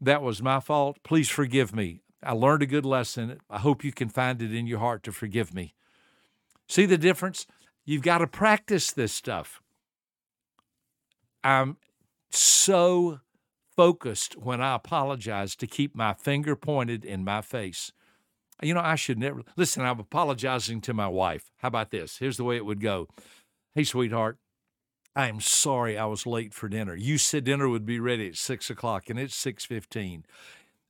That 0.00 0.20
was 0.20 0.42
my 0.42 0.58
fault. 0.58 0.98
Please 1.04 1.28
forgive 1.28 1.72
me. 1.72 2.00
I 2.20 2.32
learned 2.32 2.64
a 2.64 2.66
good 2.66 2.84
lesson. 2.84 3.38
I 3.48 3.60
hope 3.60 3.84
you 3.84 3.92
can 3.92 4.08
find 4.08 4.42
it 4.42 4.52
in 4.52 4.66
your 4.66 4.80
heart 4.80 5.04
to 5.04 5.12
forgive 5.12 5.54
me. 5.54 5.74
See 6.68 6.84
the 6.84 6.98
difference? 6.98 7.46
You've 7.84 8.02
got 8.02 8.18
to 8.18 8.26
practice 8.26 8.90
this 8.90 9.12
stuff. 9.12 9.62
I'm 11.44 11.76
so 12.36 13.20
focused 13.76 14.36
when 14.36 14.60
I 14.60 14.74
apologize 14.74 15.56
to 15.56 15.66
keep 15.66 15.94
my 15.94 16.14
finger 16.14 16.56
pointed 16.56 17.04
in 17.04 17.24
my 17.24 17.40
face. 17.40 17.92
You 18.62 18.74
know, 18.74 18.80
I 18.80 18.94
should 18.94 19.18
never 19.18 19.42
listen. 19.56 19.84
I'm 19.84 19.98
apologizing 19.98 20.80
to 20.82 20.94
my 20.94 21.08
wife. 21.08 21.50
How 21.58 21.68
about 21.68 21.90
this? 21.90 22.18
Here's 22.18 22.36
the 22.36 22.44
way 22.44 22.56
it 22.56 22.64
would 22.64 22.80
go 22.80 23.08
Hey, 23.74 23.82
sweetheart, 23.82 24.38
I 25.16 25.28
am 25.28 25.40
sorry 25.40 25.98
I 25.98 26.06
was 26.06 26.26
late 26.26 26.54
for 26.54 26.68
dinner. 26.68 26.94
You 26.94 27.18
said 27.18 27.44
dinner 27.44 27.68
would 27.68 27.84
be 27.84 27.98
ready 27.98 28.28
at 28.28 28.36
six 28.36 28.70
o'clock, 28.70 29.10
and 29.10 29.18
it's 29.18 29.34
six 29.34 29.64
fifteen. 29.64 30.24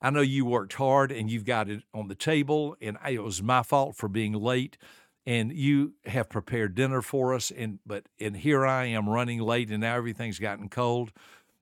I 0.03 0.11
know 0.11 0.21
you 0.21 0.45
worked 0.45 0.75
hard 0.75 1.11
and 1.11 1.31
you've 1.31 1.47
got 1.47 1.71
it 1.71 1.83
on 1.95 2.09
the 2.09 2.15
table, 2.15 2.77
and 2.83 2.99
it 3.09 3.23
was 3.23 3.43
my 3.43 3.63
fault 3.63 3.97
for 3.97 4.09
being 4.09 4.35
late. 4.35 4.77
And 5.27 5.53
you 5.53 5.95
have 6.05 6.29
prepared 6.29 6.75
dinner 6.75 7.01
for 7.01 7.33
us, 7.33 7.51
and 7.51 7.79
but 7.87 8.09
and 8.21 8.37
here 8.37 8.67
I 8.67 8.87
am 8.87 9.09
running 9.09 9.41
late, 9.41 9.71
and 9.71 9.81
now 9.81 9.97
everything's 9.97 10.39
gotten 10.39 10.69
cold. 10.69 11.13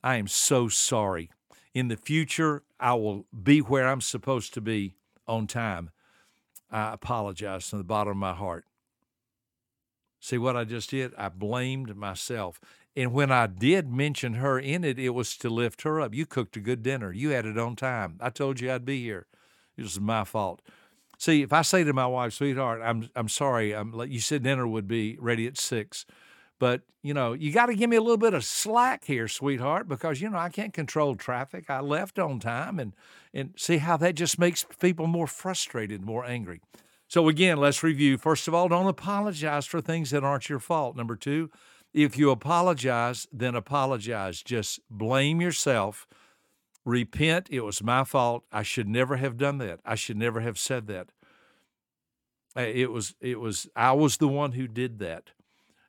I 0.03 0.17
am 0.17 0.27
so 0.27 0.69
sorry. 0.69 1.31
In 1.73 1.89
the 1.89 1.97
future, 1.97 2.65
I 2.81 2.95
will 2.95 3.27
be 3.31 3.61
where 3.61 3.89
I'm 3.89 4.01
supposed 4.01 4.53
to 4.55 4.61
be 4.61 4.97
on 5.29 5.47
time. 5.47 5.91
I 6.71 6.93
apologize 6.93 7.69
from 7.69 7.79
the 7.79 7.85
bottom 7.85 8.13
of 8.13 8.17
my 8.17 8.35
heart. 8.35 8.65
See 10.21 10.39
what 10.39 10.57
I 10.57 10.65
just 10.65 10.91
did? 10.91 11.13
I 11.17 11.29
blamed 11.29 11.97
myself. 11.97 12.61
And 12.95 13.13
when 13.13 13.33
I 13.33 13.47
did 13.47 13.91
mention 13.91 14.35
her 14.35 14.59
in 14.59 14.85
it, 14.85 14.99
it 14.99 15.11
was 15.11 15.37
to 15.39 15.49
lift 15.49 15.83
her 15.83 16.01
up. 16.01 16.15
You 16.15 16.27
cooked 16.27 16.57
a 16.57 16.61
good 16.61 16.83
dinner. 16.83 17.13
You 17.13 17.31
had 17.31 17.47
it 17.47 17.59
on 17.59 17.75
time. 17.77 18.19
I 18.21 18.31
told 18.31 18.61
you 18.61 18.71
I'd 18.71 18.85
be 18.85 19.03
here. 19.03 19.27
It 19.77 19.83
was 19.83 19.99
my 19.99 20.25
fault. 20.25 20.61
See, 21.23 21.43
if 21.43 21.53
I 21.53 21.63
say 21.63 21.85
to 21.85 21.93
my 21.93 22.09
wife, 22.09 22.33
sweetheart, 22.33 22.81
I'm 22.83 23.09
I'm 23.15 23.29
sorry. 23.29 23.73
Um, 23.73 23.95
I'm 23.95 24.11
you 24.11 24.19
said 24.19 24.43
dinner 24.43 24.67
would 24.67 24.89
be 24.89 25.17
ready 25.21 25.47
at 25.47 25.57
six, 25.57 26.05
but 26.59 26.81
you 27.01 27.15
know 27.15 27.33
you 27.33 27.53
got 27.53 27.67
to 27.67 27.77
give 27.77 27.89
me 27.89 27.95
a 27.95 28.01
little 28.01 28.17
bit 28.17 28.35
of 28.35 28.45
slack 28.45 29.05
here, 29.05 29.29
sweetheart, 29.29 29.87
because 29.87 30.21
you 30.21 30.29
know 30.29 30.39
I 30.39 30.49
can't 30.49 30.75
control 30.75 31.15
traffic. 31.15 31.71
I 31.71 31.79
left 31.79 32.19
on 32.19 32.41
time, 32.41 32.81
and 32.81 32.93
and 33.33 33.55
see 33.57 33.79
how 33.79 33.97
that 33.99 34.17
just 34.17 34.37
makes 34.37 34.67
people 34.81 35.07
more 35.07 35.29
frustrated, 35.29 36.05
more 36.05 36.25
angry. 36.25 36.61
So 37.07 37.29
again, 37.29 37.59
let's 37.59 37.85
review. 37.85 38.19
First 38.19 38.49
of 38.49 38.55
all, 38.55 38.67
don't 38.67 38.89
apologize 38.89 39.65
for 39.65 39.81
things 39.81 40.11
that 40.11 40.25
aren't 40.25 40.49
your 40.49 40.59
fault. 40.59 40.97
Number 40.97 41.15
two, 41.15 41.53
if 41.95 42.19
you 42.19 42.33
apologize, 42.33 43.29
then 43.33 43.55
apologize. 43.55 44.43
Just 44.43 44.81
blame 44.91 45.41
yourself. 45.41 46.05
Repent. 46.85 47.49
It 47.51 47.61
was 47.61 47.83
my 47.83 48.05
fault. 48.05 48.45
I 48.53 48.63
should 48.63 48.89
never 48.89 49.17
have 49.17 49.37
done 49.37 49.59
that. 49.59 49.81
I 49.85 49.95
should 49.95 50.17
never 50.17 50.41
have 50.41 50.59
said 50.59 50.87
that. 50.89 51.09
It 52.57 52.91
was 52.91 53.15
it 53.21 53.41
was 53.41 53.69
I 53.75 53.93
was 53.93 54.19
the 54.19 54.29
one 54.29 54.53
who 54.53 54.67
did 54.67 54.99
that. 54.99 55.31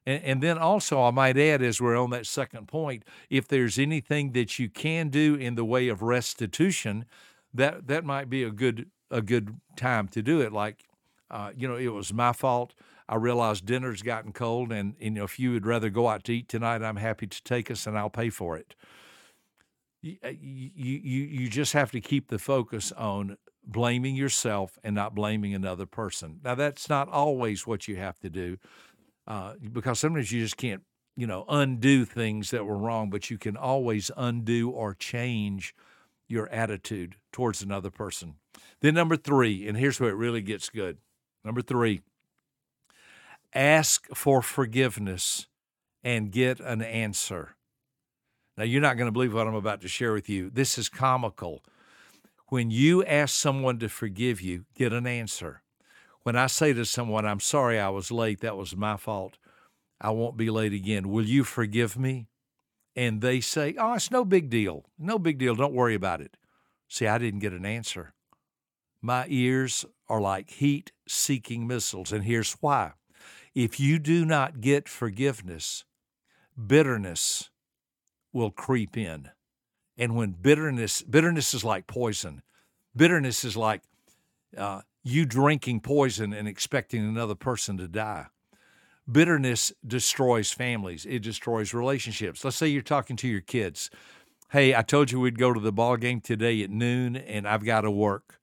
And, 0.06 0.24
and 0.24 0.44
then 0.44 0.58
also 0.58 1.02
I 1.02 1.12
might 1.12 1.38
add 1.38 1.62
as 1.62 1.82
we're 1.82 2.00
on 2.00 2.12
that 2.12 2.26
second 2.26 2.68
point, 2.68 3.04
if 3.30 3.48
there's 3.48 3.80
anything 3.80 4.32
that 4.34 4.60
you 4.60 4.70
can 4.70 5.10
do 5.10 5.36
in 5.36 5.56
the 5.56 5.66
way 5.66 5.88
of 5.88 6.02
restitution, 6.02 7.06
that 7.54 7.88
that 7.88 8.06
might 8.06 8.30
be 8.30 8.44
a 8.44 8.52
good 8.52 8.90
a 9.12 9.22
good 9.22 9.58
time 9.76 10.08
to 10.10 10.22
do 10.22 10.42
it. 10.42 10.54
Like 10.54 10.86
uh, 11.30 11.52
you 11.58 11.68
know, 11.68 11.76
it 11.76 11.88
was 11.88 12.14
my 12.14 12.32
fault. 12.32 12.76
I 13.10 13.16
realize 13.16 13.60
dinner's 13.60 14.02
gotten 14.02 14.32
cold, 14.32 14.72
and, 14.72 14.96
and 15.02 15.16
you 15.16 15.22
know, 15.22 15.24
if 15.24 15.40
you 15.40 15.52
would 15.52 15.66
rather 15.66 15.90
go 15.90 16.08
out 16.08 16.24
to 16.26 16.34
eat 16.34 16.48
tonight, 16.48 16.82
I'm 16.82 16.96
happy 16.96 17.28
to 17.28 17.44
take 17.44 17.70
us, 17.70 17.86
and 17.86 17.98
I'll 17.98 18.10
pay 18.10 18.30
for 18.30 18.56
it. 18.56 18.76
You, 20.04 20.18
uh, 20.24 20.28
you, 20.28 20.70
you, 20.76 21.24
you 21.24 21.50
just 21.50 21.72
have 21.72 21.92
to 21.92 22.02
keep 22.02 22.28
the 22.28 22.38
focus 22.38 22.92
on 22.92 23.38
blaming 23.66 24.18
yourself 24.18 24.78
and 24.84 24.94
not 24.94 25.16
blaming 25.16 25.54
another 25.56 25.86
person. 25.86 26.42
Now, 26.44 26.56
that's 26.56 26.90
not 26.90 27.08
always 27.08 27.66
what 27.66 27.88
you 27.88 27.96
have 27.96 28.20
to 28.20 28.30
do, 28.30 28.58
uh, 29.26 29.54
because 29.72 30.00
sometimes 30.00 30.30
you 30.30 30.44
just 30.44 30.58
can't, 30.58 30.84
you 31.16 31.26
know, 31.26 31.46
undo 31.48 32.04
things 32.04 32.52
that 32.52 32.66
were 32.66 32.78
wrong, 32.78 33.10
but 33.10 33.30
you 33.30 33.38
can 33.38 33.56
always 33.56 34.12
undo 34.18 34.70
or 34.70 34.94
change 34.94 35.74
your 36.28 36.50
attitude 36.50 37.16
towards 37.32 37.62
another 37.62 37.90
person. 37.90 38.36
Then, 38.82 38.96
number 38.96 39.16
three, 39.16 39.66
and 39.68 39.78
here's 39.78 40.02
where 40.02 40.10
it 40.10 40.16
really 40.16 40.42
gets 40.42 40.70
good. 40.70 40.98
Number 41.46 41.62
three, 41.62 42.02
ask 43.54 44.08
for 44.14 44.42
forgiveness 44.42 45.48
and 46.04 46.30
get 46.30 46.60
an 46.60 46.82
answer. 46.82 47.56
Now, 48.58 48.64
you're 48.64 48.82
not 48.82 48.98
going 48.98 49.08
to 49.08 49.12
believe 49.12 49.34
what 49.34 49.48
I'm 49.48 49.56
about 49.56 49.82
to 49.82 49.88
share 49.88 50.14
with 50.14 50.30
you. 50.30 50.50
This 50.50 50.78
is 50.78 50.90
comical. 50.90 51.64
When 52.48 52.70
you 52.70 53.04
ask 53.04 53.34
someone 53.34 53.80
to 53.80 53.90
forgive 53.90 54.42
you, 54.42 54.66
get 54.76 54.94
an 54.94 55.08
answer. 55.08 55.64
When 56.22 56.36
I 56.36 56.48
say 56.48 56.72
to 56.74 56.86
someone, 56.86 57.26
I'm 57.26 57.40
sorry 57.40 57.80
I 57.80 57.90
was 57.90 58.12
late, 58.12 58.42
that 58.42 58.56
was 58.56 58.76
my 58.76 58.96
fault, 58.96 59.38
I 60.00 60.12
won't 60.12 60.38
be 60.38 60.50
late 60.50 60.74
again, 60.74 61.10
will 61.10 61.26
you 61.26 61.44
forgive 61.44 61.98
me? 61.98 62.28
And 62.96 63.22
they 63.22 63.40
say, 63.42 63.76
Oh, 63.78 63.94
it's 63.94 64.12
no 64.12 64.24
big 64.24 64.50
deal. 64.50 64.86
No 65.00 65.18
big 65.18 65.40
deal. 65.40 65.56
Don't 65.56 65.74
worry 65.74 65.96
about 65.96 66.22
it. 66.22 66.38
See, 66.88 67.08
I 67.08 67.18
didn't 67.18 67.40
get 67.40 67.54
an 67.54 67.66
answer. 67.66 68.14
My 69.02 69.26
ears 69.28 69.84
are 70.08 70.22
like 70.22 70.52
heat 70.52 70.92
seeking 71.08 71.66
missiles. 71.66 72.12
And 72.12 72.24
here's 72.24 72.54
why 72.62 72.92
if 73.56 73.80
you 73.80 73.98
do 73.98 74.26
not 74.26 74.62
get 74.62 74.88
forgiveness, 74.88 75.86
bitterness 76.68 77.50
will 78.34 78.52
creep 78.52 78.98
in. 78.98 79.30
And 79.98 80.16
when 80.16 80.32
bitterness, 80.32 81.02
bitterness 81.04 81.54
is 81.54 81.64
like 81.64 81.88
poison. 81.88 82.42
Bitterness 82.96 83.46
is 83.46 83.56
like 83.56 83.82
uh, 84.58 84.82
you 85.04 85.26
drinking 85.26 85.82
poison 85.82 86.34
and 86.34 86.48
expecting 86.48 87.08
another 87.08 87.36
person 87.36 87.78
to 87.78 87.88
die. 87.88 88.28
Bitterness 89.12 89.74
destroys 89.86 90.52
families. 90.52 91.06
It 91.06 91.20
destroys 91.20 91.74
relationships. 91.74 92.44
Let's 92.44 92.56
say 92.56 92.68
you're 92.68 92.82
talking 92.82 93.18
to 93.18 93.28
your 93.28 93.42
kids. 93.42 93.90
Hey, 94.50 94.74
I 94.74 94.82
told 94.82 95.12
you 95.12 95.20
we'd 95.20 95.38
go 95.38 95.52
to 95.52 95.60
the 95.60 95.74
ball 95.74 95.98
game 95.98 96.22
today 96.22 96.62
at 96.64 96.70
noon, 96.70 97.16
and 97.16 97.48
I've 97.48 97.66
got 97.66 97.82
to 97.82 97.92
work. 97.92 98.40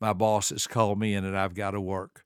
My 0.00 0.12
boss 0.12 0.48
has 0.50 0.66
called 0.66 0.98
me 0.98 1.14
in, 1.14 1.24
and 1.24 1.38
I've 1.38 1.54
got 1.54 1.72
to 1.72 1.80
work. 1.80 2.24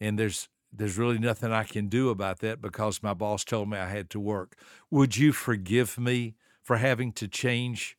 And 0.00 0.18
there's 0.18 0.48
there's 0.76 0.98
really 0.98 1.18
nothing 1.18 1.52
I 1.52 1.64
can 1.64 1.88
do 1.88 2.10
about 2.10 2.40
that 2.40 2.60
because 2.60 3.02
my 3.02 3.14
boss 3.14 3.44
told 3.44 3.70
me 3.70 3.78
I 3.78 3.88
had 3.88 4.10
to 4.10 4.20
work. 4.20 4.56
Would 4.90 5.16
you 5.16 5.32
forgive 5.32 5.98
me 5.98 6.34
for 6.62 6.76
having 6.76 7.12
to 7.12 7.28
change 7.28 7.96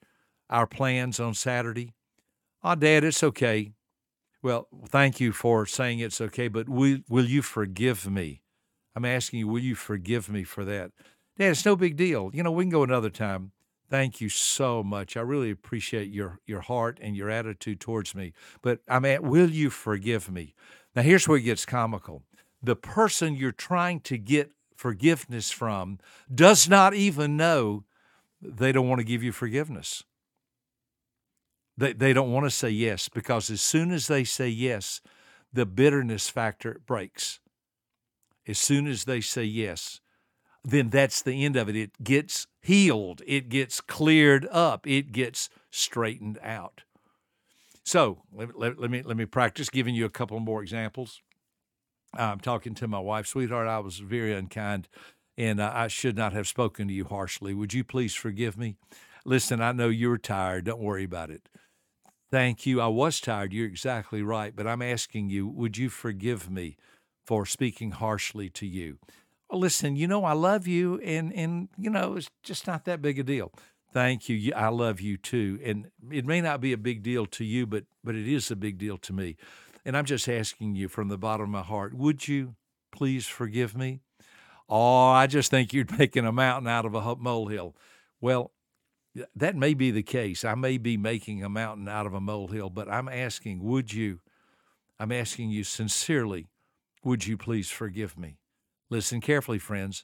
our 0.50 0.68
plans 0.68 1.20
on 1.20 1.34
Saturday? 1.34 1.94
Oh, 2.64 2.76
Dad, 2.76 3.04
it's 3.04 3.24
okay. 3.24 3.72
Well, 4.42 4.68
thank 4.88 5.20
you 5.20 5.32
for 5.32 5.66
saying 5.66 6.00
it's 6.00 6.22
okay, 6.22 6.48
but 6.48 6.68
will, 6.70 7.00
will 7.10 7.26
you 7.26 7.42
forgive 7.42 8.10
me? 8.10 8.42
I'm 8.96 9.06
asking 9.06 9.40
you, 9.40 9.48
will 9.48 9.60
you 9.60 9.76
forgive 9.76 10.30
me 10.30 10.44
for 10.44 10.66
that? 10.66 10.92
Dad, 11.38 11.52
it's 11.52 11.66
no 11.66 11.76
big 11.76 11.96
deal. 11.96 12.32
You 12.34 12.44
know, 12.44 12.52
we 12.52 12.64
can 12.64 12.72
go 12.72 12.84
another 12.84 13.10
time. 13.10 13.52
Thank 13.90 14.20
you 14.20 14.30
so 14.30 14.84
much. 14.84 15.16
I 15.16 15.22
really 15.22 15.52
appreciate 15.52 16.10
your 16.10 16.40
your 16.48 16.62
heart 16.62 16.98
and 17.02 17.16
your 17.16 17.30
attitude 17.30 17.80
towards 17.80 18.16
me. 18.16 18.34
But 18.64 18.80
I'm 18.88 19.06
at, 19.06 19.24
will 19.24 19.50
you 19.50 19.70
forgive 19.70 20.32
me? 20.32 20.56
Now, 20.96 21.04
here's 21.04 21.28
where 21.28 21.38
it 21.38 21.44
gets 21.44 21.66
comical 21.66 22.24
the 22.66 22.76
person 22.76 23.36
you're 23.36 23.52
trying 23.52 24.00
to 24.02 24.18
get 24.18 24.52
forgiveness 24.76 25.52
from 25.52 26.00
does 26.34 26.68
not 26.68 26.94
even 26.94 27.38
know 27.38 27.84
they 28.42 28.72
don't 28.72 28.90
want 28.90 29.00
to 29.00 29.06
give 29.06 29.24
you 29.24 29.32
forgiveness. 29.32 30.04
They, 31.78 31.94
they 31.94 32.14
don't 32.14 32.32
want 32.32 32.46
to 32.46 32.52
say 32.52 32.70
yes 32.70 33.10
because 33.10 33.50
as 33.50 33.62
soon 33.62 33.92
as 33.92 34.08
they 34.08 34.24
say 34.24 34.48
yes, 34.48 35.02
the 35.52 35.66
bitterness 35.66 36.30
factor 36.30 36.82
breaks. 36.86 37.40
As 38.48 38.60
soon 38.60 38.88
as 38.88 39.06
they 39.06 39.22
say 39.22 39.44
yes, 39.44 40.00
then 40.64 40.90
that's 40.90 41.22
the 41.22 41.44
end 41.44 41.56
of 41.56 41.70
it. 41.70 41.76
It 41.76 42.04
gets 42.04 42.48
healed, 42.62 43.22
it 43.26 43.50
gets 43.50 43.82
cleared 43.82 44.48
up, 44.52 44.88
it 44.88 45.12
gets 45.12 45.50
straightened 45.72 46.40
out. 46.42 46.82
So 47.84 48.24
let, 48.34 48.58
let, 48.58 48.80
let 48.80 48.90
me, 48.90 49.02
let 49.04 49.18
me 49.18 49.26
practice 49.26 49.70
giving 49.70 49.96
you 49.96 50.06
a 50.06 50.10
couple 50.10 50.40
more 50.40 50.62
examples. 50.62 51.22
I'm 52.18 52.40
talking 52.40 52.74
to 52.76 52.88
my 52.88 53.00
wife, 53.00 53.28
sweetheart. 53.28 53.68
I 53.68 53.80
was 53.80 54.00
very 54.00 54.34
unkind, 54.34 54.88
and 55.38 55.60
uh, 55.60 55.72
I 55.74 55.88
should 55.88 56.16
not 56.16 56.34
have 56.34 56.48
spoken 56.48 56.88
to 56.88 56.94
you 56.94 57.06
harshly. 57.06 57.54
Would 57.54 57.74
you 57.74 57.84
please 57.84 58.16
forgive 58.16 58.58
me? 58.58 58.76
Listen, 59.26 59.62
I 59.62 59.72
know 59.72 59.90
you're 59.90 60.18
tired. 60.18 60.66
Don't 60.66 60.82
worry 60.82 61.04
about 61.04 61.32
it. 61.32 61.50
Thank 62.32 62.66
you. 62.66 62.82
I 62.82 62.88
was 62.88 63.20
tired. 63.22 63.54
You're 63.54 63.66
exactly 63.68 64.22
right. 64.22 64.56
But 64.56 64.68
I'm 64.68 64.82
asking 64.82 65.30
you, 65.30 65.48
would 65.48 65.78
you 65.78 65.90
forgive 65.90 66.50
me 66.50 66.78
for 67.26 67.46
speaking 67.46 67.92
harshly 67.92 68.50
to 68.52 68.66
you? 68.66 69.00
Well, 69.50 69.60
listen, 69.60 69.96
you 69.96 70.08
know, 70.08 70.26
I 70.26 70.34
love 70.34 70.68
you, 70.68 71.00
and, 71.02 71.32
and, 71.34 71.70
you 71.78 71.90
know, 71.90 72.16
it's 72.16 72.30
just 72.44 72.68
not 72.68 72.86
that 72.86 73.02
big 73.02 73.20
a 73.20 73.24
deal. 73.24 73.52
Thank 73.94 74.28
you. 74.28 74.52
I 74.54 74.68
love 74.68 75.00
you 75.00 75.18
too. 75.18 75.60
And 75.64 75.88
it 76.12 76.26
may 76.26 76.42
not 76.42 76.60
be 76.60 76.74
a 76.74 76.78
big 76.78 77.02
deal 77.02 77.26
to 77.28 77.46
you, 77.46 77.66
but, 77.66 77.86
but 78.04 78.16
it 78.16 78.28
is 78.28 78.52
a 78.52 78.56
big 78.56 78.78
deal 78.78 78.98
to 78.98 79.14
me. 79.14 79.38
And 79.86 79.96
I'm 79.96 80.06
just 80.06 80.28
asking 80.28 80.76
you 80.76 80.90
from 80.90 81.10
the 81.10 81.18
bottom 81.18 81.44
of 81.44 81.50
my 81.50 81.62
heart, 81.62 81.94
would 81.94 82.28
you 82.28 82.56
please 82.92 83.28
forgive 83.28 83.78
me? 83.78 84.02
Oh, 84.68 85.10
I 85.10 85.28
just 85.28 85.52
think 85.52 85.74
you're 85.74 85.86
making 85.98 86.26
a 86.26 86.32
mountain 86.32 86.68
out 86.68 86.86
of 86.86 86.96
a 86.96 87.16
molehill. 87.16 87.76
Well, 88.20 88.52
that 89.36 89.56
may 89.56 89.74
be 89.74 89.92
the 89.92 90.04
case. 90.04 90.44
I 90.44 90.56
may 90.56 90.78
be 90.78 90.98
making 90.98 91.44
a 91.44 91.50
mountain 91.50 91.88
out 91.88 92.06
of 92.06 92.14
a 92.14 92.20
molehill, 92.20 92.72
but 92.72 92.90
I'm 92.90 93.08
asking, 93.08 93.64
would 93.64 93.94
you, 93.94 94.20
I'm 95.00 95.12
asking 95.12 95.52
you 95.52 95.64
sincerely, 95.64 96.48
would 97.04 97.28
you 97.28 97.38
please 97.38 97.70
forgive 97.70 98.18
me? 98.18 98.40
Listen 98.90 99.22
carefully, 99.22 99.60
friends. 99.60 100.04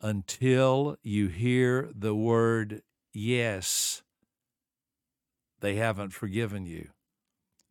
Until 0.00 0.96
you 1.02 1.28
hear 1.28 1.90
the 1.94 2.14
word 2.14 2.82
yes, 3.12 4.02
they 5.60 5.74
haven't 5.74 6.10
forgiven 6.10 6.66
you. 6.66 6.90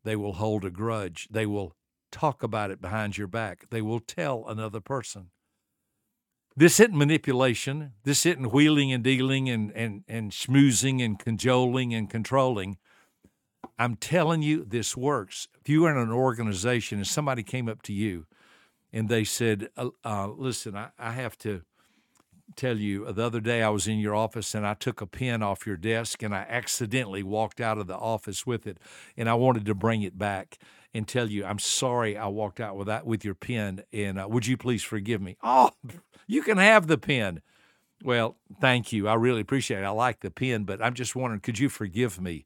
They 0.07 0.15
will 0.15 0.35
hold 0.35 0.63
a 0.63 0.69
grudge. 0.69 1.27
They 1.29 1.45
will 1.45 1.75
talk 2.13 2.41
about 2.41 2.71
it 2.71 2.81
behind 2.81 3.17
your 3.17 3.27
back. 3.27 3.65
They 3.71 3.81
will 3.81 3.99
tell 3.99 4.45
another 4.47 4.79
person. 4.79 5.31
This 6.55 6.79
isn't 6.79 6.97
manipulation. 6.97 7.91
This 8.05 8.25
isn't 8.25 8.53
wheeling 8.53 8.93
and 8.93 9.03
dealing 9.03 9.49
and, 9.49 9.69
and, 9.75 10.05
and 10.07 10.31
schmoozing 10.31 11.03
and 11.03 11.19
cajoling 11.19 11.93
and 11.93 12.09
controlling. 12.09 12.77
I'm 13.77 13.97
telling 13.97 14.41
you, 14.41 14.63
this 14.63 14.95
works. 14.95 15.49
If 15.59 15.67
you 15.67 15.83
are 15.83 15.91
in 15.91 15.97
an 15.97 16.13
organization 16.13 16.99
and 16.99 17.07
somebody 17.07 17.43
came 17.43 17.67
up 17.67 17.81
to 17.81 17.91
you 17.91 18.27
and 18.93 19.09
they 19.09 19.25
said, 19.25 19.67
uh, 19.75 19.89
uh, 20.05 20.27
Listen, 20.29 20.77
I, 20.77 20.91
I 20.97 21.11
have 21.11 21.37
to 21.39 21.63
tell 22.55 22.77
you, 22.77 23.11
the 23.11 23.25
other 23.25 23.39
day 23.39 23.61
I 23.61 23.69
was 23.69 23.87
in 23.87 23.99
your 23.99 24.15
office 24.15 24.55
and 24.55 24.65
I 24.65 24.73
took 24.73 25.01
a 25.01 25.05
pen 25.05 25.43
off 25.43 25.67
your 25.67 25.77
desk 25.77 26.23
and 26.23 26.33
I 26.33 26.45
accidentally 26.49 27.23
walked 27.23 27.59
out 27.59 27.77
of 27.77 27.87
the 27.87 27.97
office 27.97 28.45
with 28.45 28.65
it 28.65 28.77
and 29.15 29.29
I 29.29 29.33
wanted 29.33 29.65
to 29.65 29.75
bring 29.75 30.01
it 30.01 30.17
back 30.17 30.57
and 30.93 31.07
tell 31.07 31.29
you, 31.29 31.45
I'm 31.45 31.59
sorry 31.59 32.17
I 32.17 32.27
walked 32.27 32.59
out 32.59 32.77
with 32.77 32.87
that 32.87 33.05
with 33.05 33.25
your 33.25 33.35
pen 33.35 33.83
and 33.91 34.19
uh, 34.19 34.27
would 34.29 34.47
you 34.47 34.57
please 34.57 34.83
forgive 34.83 35.21
me? 35.21 35.37
Oh, 35.43 35.71
you 36.27 36.41
can 36.41 36.57
have 36.57 36.87
the 36.87 36.97
pen. 36.97 37.41
Well, 38.03 38.35
thank 38.59 38.91
you. 38.91 39.07
I 39.07 39.15
really 39.15 39.41
appreciate 39.41 39.79
it. 39.79 39.85
I 39.85 39.89
like 39.89 40.19
the 40.19 40.29
pen, 40.29 40.65
but 40.65 40.83
I'm 40.83 40.93
just 40.93 41.15
wondering, 41.15 41.39
could 41.39 41.57
you 41.57 41.69
forgive 41.69 42.19
me 42.19 42.45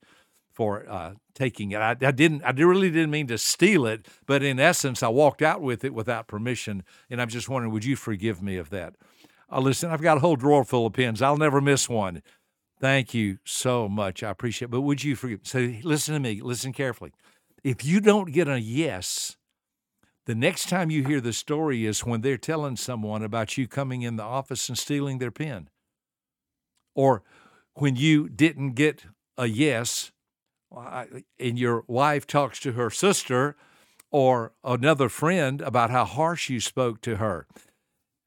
for 0.54 0.88
uh, 0.88 1.14
taking 1.34 1.72
it? 1.72 1.78
I, 1.78 1.92
I, 1.92 2.12
didn't. 2.12 2.44
I 2.44 2.52
really 2.52 2.92
didn't 2.92 3.10
mean 3.10 3.28
to 3.28 3.38
steal 3.38 3.86
it, 3.86 4.08
but 4.28 4.44
in 4.44 4.60
essence, 4.60 5.02
I 5.02 5.08
walked 5.10 5.42
out 5.42 5.62
with 5.62 5.84
it 5.84 5.94
without 5.94 6.28
permission, 6.28 6.84
and 7.10 7.22
I'm 7.22 7.30
just 7.30 7.50
wondering, 7.50 7.74
would 7.74 7.86
you 7.86 7.96
forgive 7.96 8.42
me 8.42 8.58
of 8.58 8.70
that? 8.70 8.96
Uh, 9.52 9.60
listen, 9.60 9.90
I've 9.92 10.02
got 10.02 10.18
a 10.18 10.22
whole 10.22 10.36
drawer 10.36 10.64
full 10.64 10.88
of 10.88 10.94
pens. 10.94 11.22
I'll 11.22 11.38
never 11.38 11.60
miss 11.60 11.90
one. 11.90 12.22
Thank 12.80 13.14
you 13.14 13.38
so 13.44 13.90
much. 13.90 14.24
I 14.24 14.30
appreciate 14.30 14.68
it. 14.68 14.72
But 14.72 14.82
would 14.82 15.04
you 15.04 15.16
forgive? 15.16 15.42
So 15.44 15.74
listen 15.84 16.14
to 16.14 16.20
me. 16.20 16.42
Listen 16.42 16.74
carefully. 16.74 17.12
If 17.64 17.86
you 17.86 18.00
don't 18.00 18.32
get 18.32 18.48
a 18.48 18.60
yes 18.60 19.38
the 20.26 20.36
next 20.36 20.70
time 20.70 20.92
you 20.92 21.04
hear 21.04 21.20
the 21.20 21.34
story 21.34 21.86
is 21.86 22.06
when 22.06 22.22
they're 22.22 22.38
telling 22.38 22.76
someone 22.76 23.24
about 23.24 23.58
you 23.58 23.68
coming 23.68 24.04
in 24.04 24.18
the 24.18 24.24
office 24.24 24.70
and 24.70 24.78
stealing 24.78 25.18
their 25.18 25.32
pen. 25.32 25.68
Or 26.96 27.24
when 27.74 27.96
you 27.96 28.30
didn't 28.30 28.74
get 28.74 29.06
a 29.38 29.48
yes 29.48 30.12
and 31.40 31.60
your 31.60 31.84
wife 31.88 32.28
talks 32.28 32.60
to 32.62 32.74
her 32.74 32.90
sister 32.90 33.56
or 34.12 34.54
another 34.64 35.10
friend 35.10 35.60
about 35.62 35.90
how 35.90 36.06
harsh 36.06 36.50
you 36.50 36.60
spoke 36.60 37.02
to 37.02 37.18
her. 37.18 37.48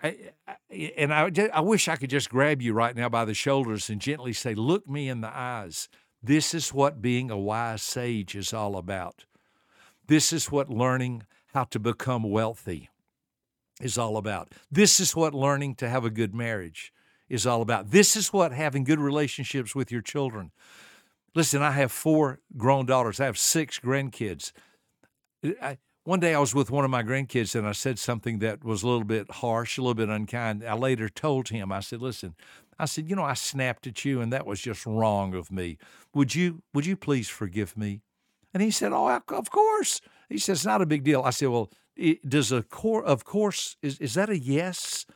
And 0.04 1.14
I, 1.14 1.30
I 1.52 1.60
wish 1.60 1.88
I 1.88 1.96
could 1.96 2.10
just 2.10 2.28
grab 2.28 2.60
you 2.60 2.72
right 2.72 2.94
now 2.94 3.08
by 3.08 3.24
the 3.24 3.34
shoulders 3.34 3.88
and 3.88 4.00
gently 4.00 4.32
say, 4.32 4.54
Look 4.54 4.88
me 4.88 5.08
in 5.08 5.20
the 5.20 5.34
eyes. 5.34 5.88
This 6.22 6.54
is 6.54 6.72
what 6.72 7.02
being 7.02 7.30
a 7.30 7.38
wise 7.38 7.82
sage 7.82 8.34
is 8.34 8.52
all 8.52 8.76
about. 8.76 9.24
This 10.06 10.32
is 10.32 10.50
what 10.50 10.68
learning 10.68 11.24
how 11.52 11.64
to 11.64 11.78
become 11.78 12.22
wealthy 12.22 12.90
is 13.80 13.98
all 13.98 14.16
about. 14.16 14.52
This 14.70 15.00
is 15.00 15.16
what 15.16 15.34
learning 15.34 15.76
to 15.76 15.88
have 15.88 16.04
a 16.04 16.10
good 16.10 16.34
marriage 16.34 16.92
is 17.28 17.46
all 17.46 17.62
about. 17.62 17.90
This 17.90 18.16
is 18.16 18.32
what 18.32 18.52
having 18.52 18.84
good 18.84 19.00
relationships 19.00 19.74
with 19.74 19.90
your 19.90 20.02
children. 20.02 20.50
Listen, 21.34 21.62
I 21.62 21.72
have 21.72 21.90
four 21.90 22.40
grown 22.56 22.86
daughters, 22.86 23.20
I 23.20 23.26
have 23.26 23.38
six 23.38 23.78
grandkids. 23.78 24.52
I, 25.60 25.78
one 26.04 26.20
day 26.20 26.34
I 26.34 26.38
was 26.38 26.54
with 26.54 26.70
one 26.70 26.84
of 26.84 26.90
my 26.90 27.02
grandkids 27.02 27.54
and 27.54 27.66
I 27.66 27.72
said 27.72 27.98
something 27.98 28.38
that 28.40 28.62
was 28.62 28.82
a 28.82 28.86
little 28.86 29.04
bit 29.04 29.30
harsh, 29.30 29.78
a 29.78 29.80
little 29.80 29.94
bit 29.94 30.10
unkind. 30.10 30.62
I 30.62 30.74
later 30.74 31.08
told 31.08 31.48
him, 31.48 31.72
I 31.72 31.80
said, 31.80 32.02
listen, 32.02 32.34
I 32.78 32.84
said, 32.84 33.08
you 33.08 33.16
know, 33.16 33.24
I 33.24 33.34
snapped 33.34 33.86
at 33.86 34.04
you 34.04 34.20
and 34.20 34.32
that 34.32 34.46
was 34.46 34.60
just 34.60 34.84
wrong 34.84 35.34
of 35.34 35.50
me. 35.50 35.78
Would 36.12 36.34
you 36.34 36.62
would 36.74 36.86
you 36.86 36.96
please 36.96 37.28
forgive 37.28 37.76
me? 37.76 38.02
And 38.52 38.62
he 38.62 38.70
said, 38.70 38.92
Oh, 38.92 39.20
of 39.28 39.50
course. 39.50 40.00
He 40.28 40.38
says, 40.38 40.58
It's 40.58 40.66
not 40.66 40.82
a 40.82 40.86
big 40.86 41.02
deal. 41.04 41.22
I 41.22 41.30
said, 41.30 41.48
Well, 41.48 41.70
does 42.26 42.52
a 42.52 42.62
core, 42.62 43.04
of 43.04 43.24
course, 43.24 43.76
is, 43.82 43.98
is 43.98 44.14
that 44.14 44.30
a 44.30 44.38
yes? 44.38 45.06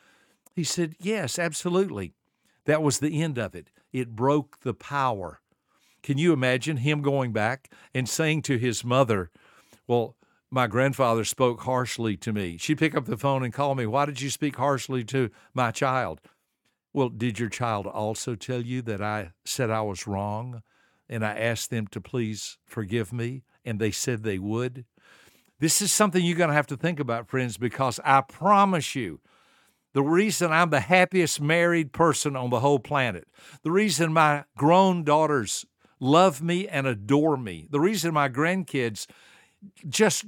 He 0.54 0.64
said, 0.64 0.96
Yes, 0.98 1.38
absolutely. 1.38 2.14
That 2.64 2.82
was 2.82 2.98
the 2.98 3.22
end 3.22 3.38
of 3.38 3.54
it. 3.54 3.70
It 3.92 4.16
broke 4.16 4.60
the 4.60 4.74
power. 4.74 5.40
Can 6.02 6.18
you 6.18 6.32
imagine 6.32 6.78
him 6.78 7.00
going 7.00 7.32
back 7.32 7.70
and 7.94 8.08
saying 8.08 8.42
to 8.42 8.56
his 8.56 8.84
mother, 8.84 9.30
Well, 9.86 10.16
my 10.50 10.66
grandfather 10.66 11.24
spoke 11.24 11.62
harshly 11.62 12.16
to 12.18 12.32
me. 12.32 12.56
She'd 12.58 12.78
pick 12.78 12.96
up 12.96 13.04
the 13.04 13.16
phone 13.16 13.42
and 13.42 13.52
call 13.52 13.74
me, 13.74 13.86
Why 13.86 14.06
did 14.06 14.20
you 14.20 14.30
speak 14.30 14.56
harshly 14.56 15.04
to 15.04 15.30
my 15.54 15.70
child? 15.70 16.20
Well, 16.92 17.10
did 17.10 17.38
your 17.38 17.50
child 17.50 17.86
also 17.86 18.34
tell 18.34 18.62
you 18.62 18.82
that 18.82 19.02
I 19.02 19.32
said 19.44 19.70
I 19.70 19.82
was 19.82 20.06
wrong 20.06 20.62
and 21.08 21.24
I 21.24 21.36
asked 21.36 21.70
them 21.70 21.86
to 21.88 22.00
please 22.00 22.58
forgive 22.64 23.12
me 23.12 23.42
and 23.64 23.78
they 23.78 23.90
said 23.90 24.22
they 24.22 24.38
would? 24.38 24.84
This 25.60 25.82
is 25.82 25.92
something 25.92 26.24
you're 26.24 26.38
going 26.38 26.48
to 26.48 26.54
have 26.54 26.66
to 26.68 26.76
think 26.76 27.00
about, 27.00 27.28
friends, 27.28 27.56
because 27.56 28.00
I 28.04 28.22
promise 28.22 28.94
you, 28.94 29.20
the 29.92 30.02
reason 30.02 30.52
I'm 30.52 30.70
the 30.70 30.80
happiest 30.80 31.40
married 31.40 31.92
person 31.92 32.36
on 32.36 32.50
the 32.50 32.60
whole 32.60 32.78
planet, 32.78 33.26
the 33.62 33.70
reason 33.70 34.12
my 34.12 34.44
grown 34.56 35.02
daughters 35.02 35.66
love 35.98 36.40
me 36.40 36.68
and 36.68 36.86
adore 36.86 37.36
me, 37.36 37.66
the 37.70 37.80
reason 37.80 38.14
my 38.14 38.28
grandkids 38.28 39.06
just, 39.88 40.24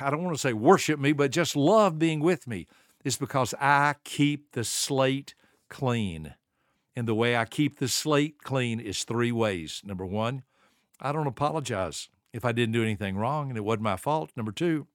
I 0.00 0.10
don't 0.10 0.24
want 0.24 0.36
to 0.36 0.40
say 0.40 0.52
worship 0.52 1.00
me, 1.00 1.12
but 1.12 1.30
just 1.30 1.56
love 1.56 1.98
being 1.98 2.20
with 2.20 2.46
me 2.46 2.66
is 3.04 3.16
because 3.16 3.54
I 3.60 3.94
keep 4.04 4.52
the 4.52 4.64
slate 4.64 5.34
clean. 5.68 6.34
And 6.94 7.06
the 7.06 7.14
way 7.14 7.36
I 7.36 7.44
keep 7.44 7.78
the 7.78 7.88
slate 7.88 8.42
clean 8.42 8.80
is 8.80 9.04
three 9.04 9.32
ways. 9.32 9.82
Number 9.84 10.06
one, 10.06 10.42
I 11.00 11.12
don't 11.12 11.26
apologize 11.26 12.08
if 12.32 12.44
I 12.44 12.52
didn't 12.52 12.72
do 12.72 12.82
anything 12.82 13.16
wrong 13.16 13.48
and 13.48 13.58
it 13.58 13.64
wasn't 13.64 13.82
my 13.82 13.96
fault. 13.96 14.30
Number 14.36 14.52
two, 14.52 14.86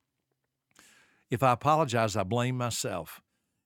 if 1.30 1.44
I 1.44 1.52
apologize, 1.52 2.16
I 2.16 2.24
blame 2.24 2.58
myself 2.58 3.22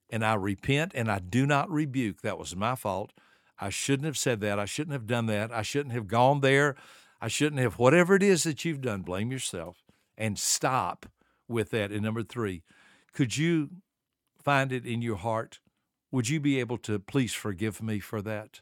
and 0.09 0.23
I 0.23 0.35
repent 0.35 0.91
and 0.95 1.09
I 1.09 1.19
do 1.19 1.45
not 1.45 1.69
rebuke. 1.69 2.21
That 2.21 2.38
was 2.38 2.55
my 2.55 2.75
fault. 2.75 3.11
I 3.59 3.69
shouldn't 3.69 4.05
have 4.05 4.17
said 4.17 4.41
that. 4.41 4.59
I 4.59 4.65
shouldn't 4.65 4.93
have 4.93 5.07
done 5.07 5.25
that. 5.27 5.51
I 5.51 5.61
shouldn't 5.61 5.93
have 5.93 6.07
gone 6.07 6.41
there. 6.41 6.75
I 7.25 7.27
shouldn't 7.27 7.59
have, 7.59 7.79
whatever 7.79 8.13
it 8.13 8.21
is 8.21 8.43
that 8.43 8.63
you've 8.63 8.81
done, 8.81 9.01
blame 9.01 9.31
yourself 9.31 9.83
and 10.15 10.38
stop 10.38 11.07
with 11.47 11.71
that. 11.71 11.91
And 11.91 12.03
number 12.03 12.21
three, 12.21 12.61
could 13.13 13.35
you 13.35 13.71
find 14.38 14.71
it 14.71 14.85
in 14.85 15.01
your 15.01 15.15
heart? 15.15 15.59
Would 16.11 16.29
you 16.29 16.39
be 16.39 16.59
able 16.59 16.77
to 16.77 16.99
please 16.99 17.33
forgive 17.33 17.81
me 17.81 17.97
for 17.97 18.21
that? 18.21 18.61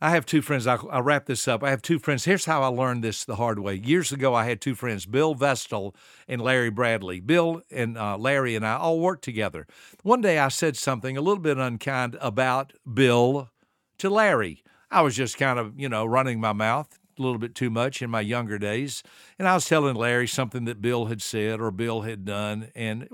I 0.00 0.12
have 0.12 0.24
two 0.24 0.40
friends. 0.40 0.66
I'll, 0.66 0.88
I'll, 0.90 1.02
wrap 1.02 1.26
this 1.26 1.46
up. 1.46 1.62
I 1.62 1.68
have 1.68 1.82
two 1.82 1.98
friends. 1.98 2.24
Here's 2.24 2.46
how 2.46 2.62
I 2.62 2.68
learned 2.68 3.04
this 3.04 3.22
the 3.26 3.36
hard 3.36 3.58
way. 3.58 3.74
Years 3.74 4.12
ago, 4.12 4.34
I 4.34 4.46
had 4.46 4.62
two 4.62 4.74
friends, 4.74 5.04
Bill 5.04 5.34
Vestal 5.34 5.94
and 6.26 6.40
Larry 6.40 6.70
Bradley. 6.70 7.20
Bill 7.20 7.60
and 7.70 7.98
uh, 7.98 8.16
Larry 8.16 8.56
and 8.56 8.66
I 8.66 8.78
all 8.78 8.98
worked 8.98 9.24
together. 9.24 9.66
One 10.02 10.22
day, 10.22 10.38
I 10.38 10.48
said 10.48 10.78
something 10.78 11.18
a 11.18 11.20
little 11.20 11.42
bit 11.42 11.58
unkind 11.58 12.16
about 12.22 12.72
Bill 12.90 13.50
to 13.98 14.08
Larry. 14.08 14.62
I 14.90 15.02
was 15.02 15.14
just 15.14 15.36
kind 15.36 15.58
of, 15.58 15.78
you 15.78 15.90
know, 15.90 16.06
running 16.06 16.40
my 16.40 16.54
mouth 16.54 16.98
a 17.18 17.22
little 17.22 17.38
bit 17.38 17.54
too 17.54 17.70
much 17.70 18.02
in 18.02 18.10
my 18.10 18.20
younger 18.20 18.58
days. 18.58 19.02
And 19.38 19.48
I 19.48 19.54
was 19.54 19.66
telling 19.66 19.94
Larry 19.94 20.26
something 20.26 20.64
that 20.66 20.80
Bill 20.80 21.06
had 21.06 21.22
said 21.22 21.60
or 21.60 21.70
Bill 21.70 22.02
had 22.02 22.24
done. 22.24 22.70
And, 22.74 23.08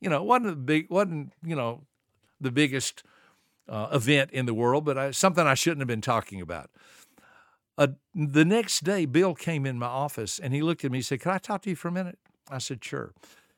you 0.00 0.08
know, 0.08 0.22
wasn't 0.22 0.46
the 0.46 0.56
big, 0.56 0.90
wasn't, 0.90 1.32
you 1.44 1.56
know, 1.56 1.82
the 2.40 2.50
biggest 2.50 3.02
uh, 3.68 3.88
event 3.92 4.30
in 4.32 4.46
the 4.46 4.54
world, 4.54 4.84
but 4.84 4.98
I, 4.98 5.10
something 5.10 5.46
I 5.46 5.54
shouldn't 5.54 5.80
have 5.80 5.88
been 5.88 6.00
talking 6.00 6.40
about. 6.40 6.70
Uh, 7.76 7.88
the 8.14 8.44
next 8.44 8.84
day, 8.84 9.04
Bill 9.04 9.34
came 9.34 9.66
in 9.66 9.78
my 9.78 9.86
office 9.86 10.38
and 10.38 10.54
he 10.54 10.62
looked 10.62 10.84
at 10.84 10.92
me. 10.92 10.98
He 10.98 11.02
said, 11.02 11.20
"Can 11.20 11.32
I 11.32 11.38
talk 11.38 11.62
to 11.62 11.70
you 11.70 11.76
for 11.76 11.88
a 11.88 11.92
minute?" 11.92 12.18
I 12.48 12.58
said, 12.58 12.84
"Sure." 12.84 13.12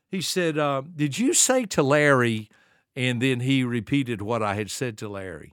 He 0.08 0.20
said, 0.20 0.56
uh, 0.56 0.82
Did 0.94 1.18
you 1.18 1.34
say 1.34 1.64
to 1.66 1.82
Larry? 1.82 2.48
And 2.94 3.20
then 3.20 3.40
he 3.40 3.62
repeated 3.62 4.22
what 4.22 4.42
I 4.42 4.54
had 4.54 4.70
said 4.70 4.96
to 4.98 5.08
Larry. 5.08 5.52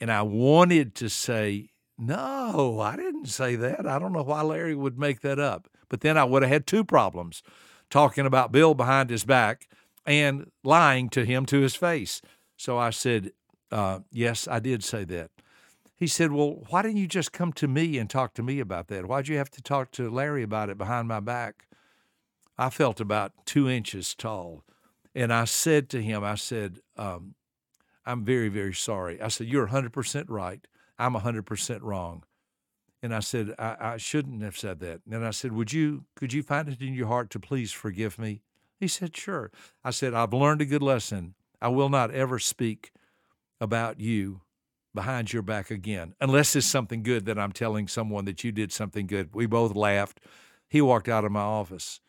And 0.00 0.12
I 0.12 0.22
wanted 0.22 0.94
to 0.96 1.08
say, 1.08 1.70
No, 1.98 2.80
I 2.80 2.96
didn't 2.96 3.26
say 3.26 3.56
that. 3.56 3.86
I 3.86 3.98
don't 3.98 4.12
know 4.12 4.22
why 4.22 4.42
Larry 4.42 4.74
would 4.74 4.98
make 4.98 5.20
that 5.20 5.38
up. 5.38 5.68
But 5.88 6.00
then 6.00 6.18
I 6.18 6.24
would 6.24 6.42
have 6.42 6.50
had 6.50 6.66
two 6.66 6.84
problems 6.84 7.42
talking 7.90 8.26
about 8.26 8.52
Bill 8.52 8.74
behind 8.74 9.10
his 9.10 9.24
back 9.24 9.68
and 10.04 10.50
lying 10.62 11.08
to 11.10 11.24
him 11.24 11.46
to 11.46 11.60
his 11.60 11.74
face. 11.74 12.20
So 12.56 12.76
I 12.78 12.90
said, 12.90 13.32
uh, 13.70 14.00
Yes, 14.10 14.46
I 14.48 14.58
did 14.58 14.84
say 14.84 15.04
that. 15.04 15.30
He 15.94 16.06
said, 16.06 16.32
Well, 16.32 16.64
why 16.68 16.82
didn't 16.82 16.98
you 16.98 17.06
just 17.06 17.32
come 17.32 17.52
to 17.54 17.68
me 17.68 17.98
and 17.98 18.10
talk 18.10 18.34
to 18.34 18.42
me 18.42 18.60
about 18.60 18.88
that? 18.88 19.06
Why'd 19.06 19.28
you 19.28 19.38
have 19.38 19.50
to 19.52 19.62
talk 19.62 19.90
to 19.92 20.10
Larry 20.10 20.42
about 20.42 20.68
it 20.68 20.76
behind 20.78 21.08
my 21.08 21.20
back? 21.20 21.66
I 22.58 22.70
felt 22.70 23.00
about 23.00 23.32
two 23.46 23.68
inches 23.68 24.14
tall. 24.14 24.64
And 25.14 25.32
I 25.32 25.44
said 25.46 25.88
to 25.90 26.02
him, 26.02 26.22
I 26.22 26.34
said, 26.34 26.80
um, 26.96 27.34
I'm 28.04 28.24
very, 28.24 28.48
very 28.48 28.74
sorry. 28.74 29.20
I 29.20 29.28
said, 29.28 29.46
You're 29.46 29.68
100% 29.68 30.26
right. 30.28 30.66
I'm 30.98 31.14
100% 31.14 31.82
wrong. 31.82 32.24
And 33.02 33.14
I 33.14 33.20
said, 33.20 33.54
I, 33.58 33.76
I 33.80 33.96
shouldn't 33.98 34.42
have 34.42 34.56
said 34.56 34.80
that. 34.80 35.00
And 35.10 35.24
I 35.24 35.30
said, 35.30 35.52
Would 35.52 35.72
you, 35.72 36.04
could 36.16 36.32
you 36.32 36.42
find 36.42 36.68
it 36.68 36.80
in 36.80 36.94
your 36.94 37.06
heart 37.06 37.30
to 37.30 37.40
please 37.40 37.70
forgive 37.70 38.18
me? 38.18 38.40
He 38.80 38.88
said, 38.88 39.16
Sure. 39.16 39.50
I 39.84 39.90
said, 39.90 40.14
I've 40.14 40.32
learned 40.32 40.62
a 40.62 40.66
good 40.66 40.82
lesson. 40.82 41.34
I 41.60 41.68
will 41.68 41.88
not 41.88 42.10
ever 42.10 42.38
speak 42.38 42.92
about 43.60 44.00
you 44.00 44.40
behind 44.94 45.32
your 45.32 45.42
back 45.42 45.70
again, 45.70 46.14
unless 46.20 46.56
it's 46.56 46.66
something 46.66 47.02
good 47.02 47.26
that 47.26 47.38
I'm 47.38 47.52
telling 47.52 47.86
someone 47.86 48.24
that 48.24 48.42
you 48.42 48.50
did 48.50 48.72
something 48.72 49.06
good. 49.06 49.34
We 49.34 49.46
both 49.46 49.76
laughed. 49.76 50.20
He 50.68 50.80
walked 50.80 51.08
out 51.08 51.24
of 51.24 51.32
my 51.32 51.40
office. 51.40 52.00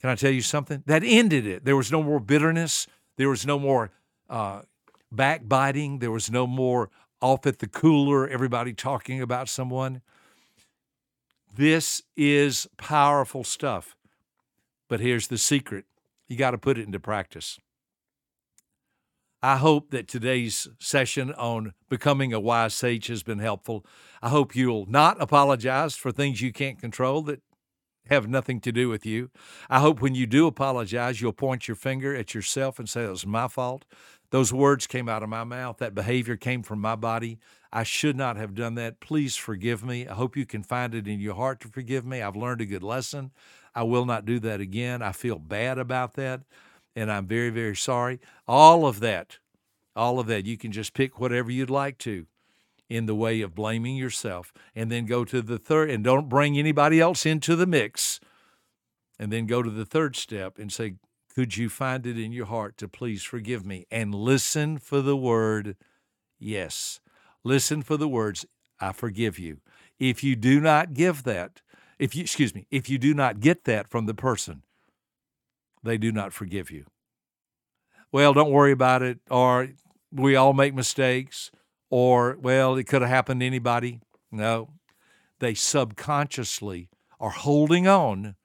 Can 0.00 0.10
I 0.10 0.14
tell 0.14 0.30
you 0.30 0.42
something? 0.42 0.82
That 0.86 1.02
ended 1.02 1.46
it. 1.46 1.64
There 1.64 1.76
was 1.76 1.90
no 1.90 2.02
more 2.02 2.20
bitterness. 2.20 2.86
There 3.16 3.30
was 3.30 3.46
no 3.46 3.58
more 3.58 3.90
uh, 4.28 4.62
backbiting. 5.10 5.98
There 5.98 6.10
was 6.10 6.30
no 6.30 6.46
more 6.46 6.90
off 7.24 7.46
at 7.46 7.58
the 7.58 7.66
cooler, 7.66 8.28
everybody 8.28 8.74
talking 8.74 9.22
about 9.22 9.48
someone. 9.48 10.02
This 11.56 12.02
is 12.18 12.68
powerful 12.76 13.44
stuff. 13.44 13.96
But 14.90 15.00
here's 15.00 15.28
the 15.28 15.38
secret 15.38 15.86
you 16.28 16.36
got 16.36 16.50
to 16.50 16.58
put 16.58 16.76
it 16.76 16.84
into 16.84 17.00
practice. 17.00 17.58
I 19.42 19.56
hope 19.56 19.90
that 19.90 20.06
today's 20.06 20.68
session 20.78 21.32
on 21.32 21.72
becoming 21.88 22.34
a 22.34 22.40
wise 22.40 22.74
sage 22.74 23.06
has 23.06 23.22
been 23.22 23.38
helpful. 23.38 23.86
I 24.20 24.28
hope 24.28 24.54
you'll 24.54 24.84
not 24.86 25.16
apologize 25.18 25.96
for 25.96 26.12
things 26.12 26.42
you 26.42 26.52
can't 26.52 26.78
control 26.78 27.22
that 27.22 27.40
have 28.10 28.28
nothing 28.28 28.60
to 28.60 28.72
do 28.72 28.90
with 28.90 29.06
you. 29.06 29.30
I 29.70 29.80
hope 29.80 30.02
when 30.02 30.14
you 30.14 30.26
do 30.26 30.46
apologize, 30.46 31.22
you'll 31.22 31.32
point 31.32 31.68
your 31.68 31.74
finger 31.74 32.14
at 32.14 32.34
yourself 32.34 32.78
and 32.78 32.86
say, 32.86 33.04
It 33.04 33.10
was 33.10 33.26
my 33.26 33.48
fault. 33.48 33.86
Those 34.34 34.52
words 34.52 34.88
came 34.88 35.08
out 35.08 35.22
of 35.22 35.28
my 35.28 35.44
mouth. 35.44 35.76
That 35.76 35.94
behavior 35.94 36.36
came 36.36 36.64
from 36.64 36.80
my 36.80 36.96
body. 36.96 37.38
I 37.72 37.84
should 37.84 38.16
not 38.16 38.36
have 38.36 38.56
done 38.56 38.74
that. 38.74 38.98
Please 38.98 39.36
forgive 39.36 39.84
me. 39.84 40.08
I 40.08 40.14
hope 40.14 40.36
you 40.36 40.44
can 40.44 40.64
find 40.64 40.92
it 40.92 41.06
in 41.06 41.20
your 41.20 41.36
heart 41.36 41.60
to 41.60 41.68
forgive 41.68 42.04
me. 42.04 42.20
I've 42.20 42.34
learned 42.34 42.60
a 42.60 42.66
good 42.66 42.82
lesson. 42.82 43.30
I 43.76 43.84
will 43.84 44.04
not 44.04 44.24
do 44.24 44.40
that 44.40 44.60
again. 44.60 45.02
I 45.02 45.12
feel 45.12 45.38
bad 45.38 45.78
about 45.78 46.14
that 46.14 46.40
and 46.96 47.12
I'm 47.12 47.28
very, 47.28 47.50
very 47.50 47.76
sorry. 47.76 48.18
All 48.48 48.86
of 48.86 48.98
that, 48.98 49.38
all 49.94 50.18
of 50.18 50.26
that, 50.26 50.46
you 50.46 50.56
can 50.56 50.72
just 50.72 50.94
pick 50.94 51.20
whatever 51.20 51.52
you'd 51.52 51.70
like 51.70 51.98
to 51.98 52.26
in 52.88 53.06
the 53.06 53.14
way 53.14 53.40
of 53.40 53.54
blaming 53.54 53.94
yourself 53.94 54.52
and 54.74 54.90
then 54.90 55.06
go 55.06 55.24
to 55.24 55.42
the 55.42 55.58
third, 55.58 55.90
and 55.90 56.02
don't 56.02 56.28
bring 56.28 56.58
anybody 56.58 57.00
else 57.00 57.24
into 57.24 57.54
the 57.54 57.66
mix. 57.66 58.18
And 59.16 59.32
then 59.32 59.46
go 59.46 59.62
to 59.62 59.70
the 59.70 59.84
third 59.84 60.16
step 60.16 60.58
and 60.58 60.72
say, 60.72 60.96
Could 61.34 61.56
you 61.56 61.68
find 61.68 62.06
it 62.06 62.18
in 62.18 62.32
your 62.32 62.46
heart 62.46 62.76
to 62.78 62.88
please 62.88 63.24
forgive 63.24 63.66
me? 63.66 63.86
And 63.90 64.14
listen 64.14 64.78
for 64.78 65.00
the 65.00 65.16
word 65.16 65.76
yes. 66.38 67.00
Listen 67.42 67.82
for 67.82 67.96
the 67.96 68.08
words, 68.08 68.46
I 68.80 68.92
forgive 68.92 69.38
you. 69.38 69.58
If 69.98 70.22
you 70.22 70.36
do 70.36 70.60
not 70.60 70.94
give 70.94 71.24
that, 71.24 71.60
if 71.98 72.14
you, 72.14 72.22
excuse 72.22 72.54
me, 72.54 72.66
if 72.70 72.88
you 72.88 72.98
do 72.98 73.14
not 73.14 73.40
get 73.40 73.64
that 73.64 73.88
from 73.88 74.06
the 74.06 74.14
person, 74.14 74.62
they 75.82 75.98
do 75.98 76.12
not 76.12 76.32
forgive 76.32 76.70
you. 76.70 76.86
Well, 78.12 78.32
don't 78.32 78.52
worry 78.52 78.72
about 78.72 79.02
it, 79.02 79.18
or 79.28 79.68
we 80.12 80.36
all 80.36 80.52
make 80.52 80.74
mistakes, 80.74 81.50
or, 81.90 82.36
well, 82.40 82.76
it 82.76 82.84
could 82.84 83.02
have 83.02 83.10
happened 83.10 83.40
to 83.40 83.46
anybody. 83.46 84.00
No, 84.30 84.70
they 85.40 85.54
subconsciously 85.54 86.88
are 87.20 87.30
holding 87.30 87.86
on 87.86 88.36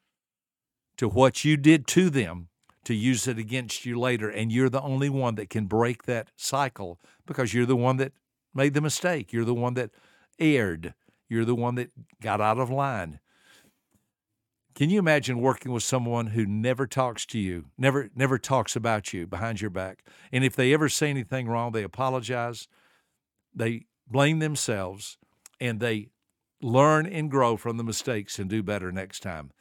to 0.97 1.07
what 1.07 1.45
you 1.45 1.55
did 1.55 1.87
to 1.87 2.09
them 2.09 2.48
to 2.89 2.95
use 2.95 3.27
it 3.27 3.37
against 3.37 3.85
you 3.85 3.99
later. 3.99 4.31
And 4.31 4.51
you're 4.51 4.67
the 4.67 4.81
only 4.81 5.11
one 5.11 5.35
that 5.35 5.51
can 5.51 5.67
break 5.67 6.03
that 6.03 6.31
cycle 6.35 6.99
because 7.27 7.53
you're 7.53 7.67
the 7.67 7.75
one 7.75 7.97
that 7.97 8.13
made 8.51 8.73
the 8.73 8.81
mistake. 8.81 9.31
You're 9.31 9.45
the 9.45 9.53
one 9.53 9.75
that 9.75 9.91
erred. 10.39 10.95
You're 11.27 11.45
the 11.45 11.53
one 11.53 11.75
that 11.75 11.91
got 12.19 12.41
out 12.41 12.57
of 12.57 12.71
line. 12.71 13.19
Can 14.73 14.89
you 14.89 14.97
imagine 14.97 15.39
working 15.39 15.71
with 15.71 15.83
someone 15.83 16.27
who 16.27 16.47
never 16.47 16.87
talks 16.87 17.27
to 17.27 17.37
you, 17.37 17.65
never 17.77 18.09
never 18.15 18.39
talks 18.39 18.75
about 18.75 19.13
you 19.13 19.27
behind 19.27 19.61
your 19.61 19.69
back? 19.69 20.03
And 20.31 20.43
if 20.43 20.55
they 20.55 20.73
ever 20.73 20.89
say 20.89 21.11
anything 21.11 21.47
wrong, 21.47 21.71
they 21.71 21.83
apologize, 21.83 22.67
they 23.53 23.85
blame 24.07 24.39
themselves, 24.39 25.19
and 25.61 25.79
they 25.79 26.09
learn 26.59 27.05
and 27.05 27.29
grow 27.29 27.55
from 27.55 27.77
the 27.77 27.83
mistakes 27.83 28.39
and 28.39 28.49
do 28.49 28.63
better 28.63 28.91
next 28.91 29.19
time. 29.19 29.51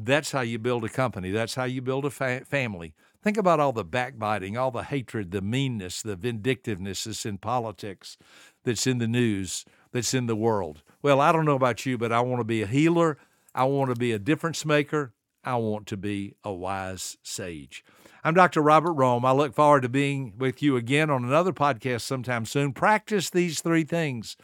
That's 0.00 0.30
how 0.30 0.42
you 0.42 0.60
build 0.60 0.84
a 0.84 0.88
company. 0.88 1.32
That's 1.32 1.56
how 1.56 1.64
you 1.64 1.82
build 1.82 2.04
a 2.04 2.10
fa- 2.10 2.44
family. 2.44 2.94
Think 3.20 3.36
about 3.36 3.58
all 3.58 3.72
the 3.72 3.84
backbiting, 3.84 4.56
all 4.56 4.70
the 4.70 4.84
hatred, 4.84 5.32
the 5.32 5.40
meanness, 5.40 6.02
the 6.02 6.14
vindictiveness 6.14 7.04
that's 7.04 7.26
in 7.26 7.38
politics, 7.38 8.16
that's 8.64 8.86
in 8.86 8.98
the 8.98 9.08
news, 9.08 9.64
that's 9.90 10.14
in 10.14 10.26
the 10.26 10.36
world. 10.36 10.82
Well, 11.02 11.20
I 11.20 11.32
don't 11.32 11.44
know 11.44 11.56
about 11.56 11.84
you, 11.84 11.98
but 11.98 12.12
I 12.12 12.20
want 12.20 12.38
to 12.38 12.44
be 12.44 12.62
a 12.62 12.66
healer. 12.66 13.18
I 13.56 13.64
want 13.64 13.90
to 13.90 13.96
be 13.96 14.12
a 14.12 14.20
difference 14.20 14.64
maker. 14.64 15.14
I 15.42 15.56
want 15.56 15.88
to 15.88 15.96
be 15.96 16.34
a 16.44 16.52
wise 16.52 17.16
sage. 17.24 17.84
I'm 18.22 18.34
Dr. 18.34 18.60
Robert 18.60 18.92
Rohm. 18.92 19.24
I 19.24 19.32
look 19.32 19.52
forward 19.52 19.82
to 19.82 19.88
being 19.88 20.34
with 20.38 20.62
you 20.62 20.76
again 20.76 21.10
on 21.10 21.24
another 21.24 21.52
podcast 21.52 22.02
sometime 22.02 22.44
soon. 22.44 22.72
Practice 22.72 23.30
these 23.30 23.60
three 23.60 23.84
things. 23.84 24.36